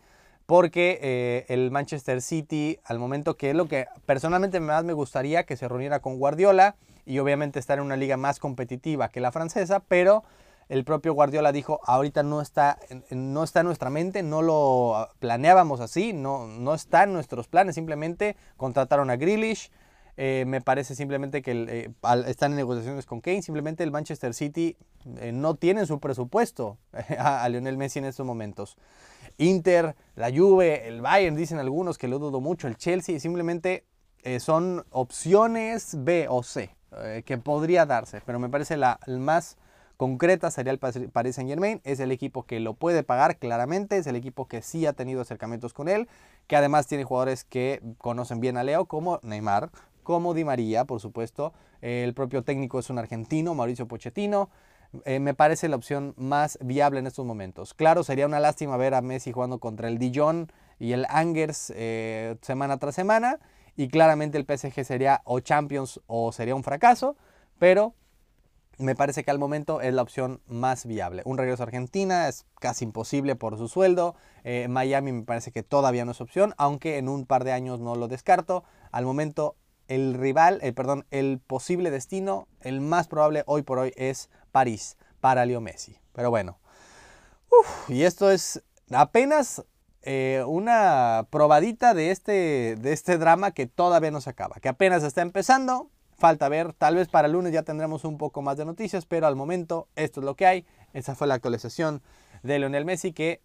porque 0.51 0.99
eh, 1.01 1.45
el 1.47 1.71
Manchester 1.71 2.21
City, 2.21 2.77
al 2.83 2.99
momento 2.99 3.37
que 3.37 3.51
es 3.51 3.55
lo 3.55 3.69
que 3.69 3.85
personalmente 4.05 4.59
más 4.59 4.83
me 4.83 4.91
gustaría 4.91 5.45
que 5.45 5.55
se 5.55 5.65
reuniera 5.69 6.01
con 6.01 6.17
Guardiola 6.17 6.75
y 7.05 7.19
obviamente 7.19 7.57
estar 7.57 7.77
en 7.77 7.85
una 7.85 7.95
liga 7.95 8.17
más 8.17 8.37
competitiva 8.37 9.07
que 9.07 9.21
la 9.21 9.31
francesa, 9.31 9.79
pero 9.79 10.25
el 10.67 10.83
propio 10.83 11.13
Guardiola 11.13 11.53
dijo, 11.53 11.79
ahorita 11.85 12.23
no 12.23 12.41
está, 12.41 12.77
no 13.11 13.45
está 13.45 13.61
en 13.61 13.67
nuestra 13.67 13.89
mente, 13.89 14.23
no 14.23 14.41
lo 14.41 15.07
planeábamos 15.19 15.79
así, 15.79 16.11
no, 16.11 16.47
no 16.47 16.73
está 16.73 17.03
en 17.03 17.13
nuestros 17.13 17.47
planes, 17.47 17.75
simplemente 17.75 18.35
contrataron 18.57 19.09
a 19.09 19.15
Grealish, 19.15 19.71
eh, 20.17 20.43
me 20.45 20.59
parece 20.59 20.95
simplemente 20.95 21.41
que 21.41 21.53
eh, 21.53 21.89
están 22.27 22.51
en 22.51 22.57
negociaciones 22.57 23.05
con 23.05 23.21
Kane. 23.21 23.41
Simplemente 23.41 23.85
el 23.85 23.91
Manchester 23.91 24.33
City 24.33 24.75
no 25.05 25.55
tiene 25.55 25.85
su 25.85 26.01
presupuesto 26.01 26.77
a, 27.17 27.43
a, 27.43 27.47
Lionel 27.47 27.77
Messi 27.77 27.99
en 27.99 28.05
estos 28.05 28.25
momentos. 28.25 28.77
Inter, 29.41 29.95
la 30.15 30.29
Juve, 30.29 30.87
el 30.87 31.01
Bayern, 31.01 31.35
dicen 31.35 31.57
algunos 31.57 31.97
que 31.97 32.07
lo 32.07 32.19
dudo 32.19 32.41
mucho, 32.41 32.67
el 32.67 32.77
Chelsea, 32.77 33.19
simplemente 33.19 33.85
son 34.39 34.85
opciones 34.91 35.95
B 35.97 36.27
o 36.29 36.43
C 36.43 36.75
que 37.25 37.37
podría 37.37 37.85
darse. 37.85 38.21
Pero 38.25 38.37
me 38.37 38.49
parece 38.49 38.77
la, 38.77 38.99
la 39.05 39.17
más 39.17 39.57
concreta 39.97 40.51
sería 40.51 40.71
el 40.71 40.79
Paris 40.79 41.35
Saint 41.35 41.49
Germain. 41.49 41.81
Es 41.83 41.99
el 41.99 42.11
equipo 42.11 42.43
que 42.43 42.59
lo 42.59 42.73
puede 42.75 43.03
pagar 43.03 43.37
claramente, 43.37 43.97
es 43.97 44.07
el 44.07 44.15
equipo 44.15 44.47
que 44.47 44.61
sí 44.61 44.85
ha 44.85 44.93
tenido 44.93 45.21
acercamientos 45.21 45.73
con 45.73 45.87
él, 45.89 46.07
que 46.47 46.55
además 46.55 46.87
tiene 46.87 47.03
jugadores 47.03 47.43
que 47.43 47.81
conocen 47.97 48.39
bien 48.39 48.57
a 48.57 48.63
Leo, 48.63 48.85
como 48.85 49.19
Neymar, 49.23 49.71
como 50.03 50.33
Di 50.33 50.43
María, 50.43 50.85
por 50.85 50.99
supuesto. 50.99 51.53
El 51.81 52.13
propio 52.13 52.43
técnico 52.43 52.77
es 52.77 52.89
un 52.89 52.99
argentino, 52.99 53.55
Mauricio 53.55 53.87
Pochettino. 53.87 54.49
Eh, 55.05 55.19
me 55.19 55.33
parece 55.33 55.69
la 55.69 55.75
opción 55.75 56.13
más 56.17 56.57
viable 56.61 56.99
en 56.99 57.07
estos 57.07 57.25
momentos. 57.25 57.73
Claro, 57.73 58.03
sería 58.03 58.25
una 58.25 58.39
lástima 58.39 58.77
ver 58.77 58.93
a 58.93 59.01
Messi 59.01 59.31
jugando 59.31 59.59
contra 59.59 59.87
el 59.87 59.97
Dijon 59.97 60.51
y 60.79 60.93
el 60.93 61.05
Angers 61.09 61.71
eh, 61.75 62.37
semana 62.41 62.77
tras 62.77 62.95
semana. 62.95 63.39
Y 63.77 63.87
claramente 63.87 64.37
el 64.37 64.45
PSG 64.45 64.83
sería 64.83 65.21
o 65.23 65.39
Champions 65.39 66.01
o 66.07 66.31
sería 66.31 66.55
un 66.55 66.63
fracaso. 66.63 67.15
Pero 67.57 67.95
me 68.77 68.95
parece 68.95 69.23
que 69.23 69.31
al 69.31 69.39
momento 69.39 69.79
es 69.81 69.93
la 69.93 70.01
opción 70.01 70.41
más 70.47 70.85
viable. 70.85 71.21
Un 71.25 71.37
regreso 71.37 71.63
a 71.63 71.67
Argentina 71.67 72.27
es 72.27 72.45
casi 72.59 72.85
imposible 72.85 73.35
por 73.35 73.57
su 73.57 73.67
sueldo. 73.67 74.15
Eh, 74.43 74.67
Miami 74.69 75.11
me 75.11 75.23
parece 75.23 75.51
que 75.51 75.63
todavía 75.63 76.03
no 76.03 76.11
es 76.11 76.21
opción, 76.21 76.53
aunque 76.57 76.97
en 76.97 77.07
un 77.07 77.25
par 77.25 77.43
de 77.43 77.53
años 77.53 77.79
no 77.79 77.95
lo 77.95 78.07
descarto. 78.07 78.63
Al 78.91 79.05
momento 79.05 79.55
el 79.87 80.13
rival, 80.13 80.59
eh, 80.61 80.73
perdón, 80.73 81.05
el 81.11 81.39
posible 81.45 81.91
destino, 81.91 82.47
el 82.61 82.81
más 82.81 83.07
probable 83.07 83.43
hoy 83.45 83.61
por 83.61 83.77
hoy 83.77 83.93
es 83.97 84.29
París 84.51 84.97
para 85.19 85.45
Leo 85.45 85.61
Messi. 85.61 85.97
Pero 86.13 86.29
bueno, 86.29 86.59
uf, 87.49 87.89
y 87.89 88.03
esto 88.03 88.31
es 88.31 88.61
apenas 88.91 89.63
eh, 90.03 90.43
una 90.47 91.27
probadita 91.29 91.93
de 91.93 92.11
este, 92.11 92.75
de 92.75 92.93
este 92.93 93.17
drama 93.17 93.51
que 93.51 93.67
todavía 93.67 94.11
no 94.11 94.21
se 94.21 94.29
acaba, 94.29 94.57
que 94.61 94.69
apenas 94.69 95.03
está 95.03 95.21
empezando. 95.21 95.89
Falta 96.17 96.49
ver, 96.49 96.73
tal 96.73 96.95
vez 96.95 97.07
para 97.07 97.25
el 97.25 97.33
lunes 97.33 97.51
ya 97.51 97.63
tendremos 97.63 98.03
un 98.03 98.17
poco 98.17 98.43
más 98.43 98.55
de 98.57 98.65
noticias, 98.65 99.05
pero 99.05 99.25
al 99.25 99.35
momento 99.35 99.87
esto 99.95 100.19
es 100.19 100.25
lo 100.25 100.35
que 100.35 100.45
hay. 100.45 100.65
Esa 100.93 101.15
fue 101.15 101.25
la 101.25 101.33
actualización 101.33 102.03
de 102.43 102.59
Lionel 102.59 102.85
Messi 102.85 103.11
que 103.11 103.41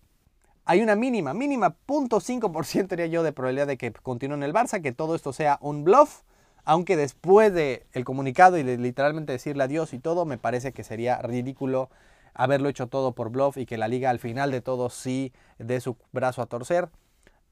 hay 0.66 0.82
una 0.82 0.96
mínima, 0.96 1.32
mínima 1.32 1.76
0.5% 1.86 2.88
diría 2.88 3.06
yo 3.06 3.22
de 3.22 3.32
probabilidad 3.32 3.68
de 3.68 3.78
que 3.78 3.92
continúe 3.92 4.34
en 4.34 4.42
el 4.42 4.52
Barça, 4.52 4.82
que 4.82 4.92
todo 4.92 5.14
esto 5.14 5.32
sea 5.32 5.58
un 5.60 5.84
bluff 5.84 6.22
aunque 6.66 6.96
después 6.96 7.54
del 7.54 7.84
el 7.92 8.04
comunicado 8.04 8.58
y 8.58 8.64
de 8.64 8.76
literalmente 8.76 9.32
decirle 9.32 9.62
adiós 9.62 9.94
y 9.94 10.00
todo, 10.00 10.26
me 10.26 10.36
parece 10.36 10.72
que 10.72 10.82
sería 10.82 11.22
ridículo 11.22 11.90
haberlo 12.34 12.68
hecho 12.68 12.88
todo 12.88 13.12
por 13.12 13.30
bluff 13.30 13.56
y 13.56 13.66
que 13.66 13.78
la 13.78 13.88
liga 13.88 14.10
al 14.10 14.18
final 14.18 14.50
de 14.50 14.60
todo 14.60 14.90
sí 14.90 15.32
dé 15.58 15.80
su 15.80 15.96
brazo 16.12 16.42
a 16.42 16.46
torcer. 16.46 16.90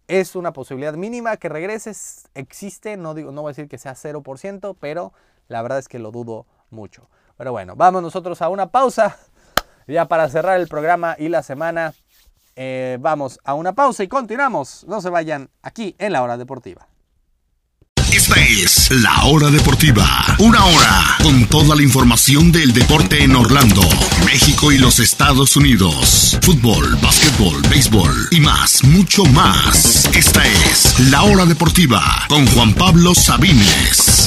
Es 0.09 0.35
una 0.35 0.53
posibilidad 0.53 0.94
mínima 0.94 1.37
que 1.37 1.48
regreses, 1.48 2.29
existe, 2.35 2.96
no, 2.96 3.14
digo, 3.14 3.31
no 3.31 3.42
voy 3.42 3.50
a 3.50 3.53
decir 3.53 3.68
que 3.68 3.79
sea 3.79 3.94
0%, 3.94 4.77
pero 4.79 5.12
la 5.46 5.62
verdad 5.62 5.79
es 5.79 5.88
que 5.88 6.00
lo 6.00 6.11
dudo 6.11 6.46
mucho. 6.70 7.09
Pero 7.38 7.53
bueno, 7.53 7.77
vamos 7.77 8.03
nosotros 8.03 8.42
a 8.42 8.48
una 8.48 8.72
pausa, 8.72 9.16
ya 9.87 10.07
para 10.09 10.29
cerrar 10.29 10.61
el 10.61 10.66
programa 10.66 11.14
y 11.18 11.29
la 11.29 11.44
semana. 11.44 11.94
Eh, 12.57 12.98
vamos 13.00 13.38
a 13.44 13.55
una 13.55 13.74
pausa 13.74 14.03
y 14.03 14.09
continuamos. 14.09 14.85
No 14.88 15.00
se 15.00 15.09
vayan 15.09 15.50
aquí 15.62 15.94
en 15.98 16.12
la 16.12 16.22
hora 16.22 16.37
deportiva. 16.37 16.88
Esta 18.25 18.41
es 18.41 18.91
La 19.03 19.25
Hora 19.25 19.51
Deportiva. 19.51 20.09
Una 20.39 20.65
hora 20.65 21.19
con 21.23 21.45
toda 21.45 21.77
la 21.77 21.83
información 21.83 22.53
del 22.53 22.73
deporte 22.73 23.23
en 23.23 23.37
Orlando, 23.37 23.83
México 24.25 24.73
y 24.73 24.79
los 24.79 24.99
Estados 24.99 25.57
Unidos. 25.57 26.39
Fútbol, 26.41 26.97
básquetbol, 27.03 27.61
béisbol 27.69 28.29
y 28.31 28.41
más, 28.41 28.83
mucho 28.83 29.27
más. 29.27 30.09
Esta 30.15 30.43
es 30.47 30.99
La 31.11 31.23
Hora 31.25 31.45
Deportiva 31.45 32.25
con 32.27 32.47
Juan 32.47 32.73
Pablo 32.73 33.15
Sabines. 33.15 34.24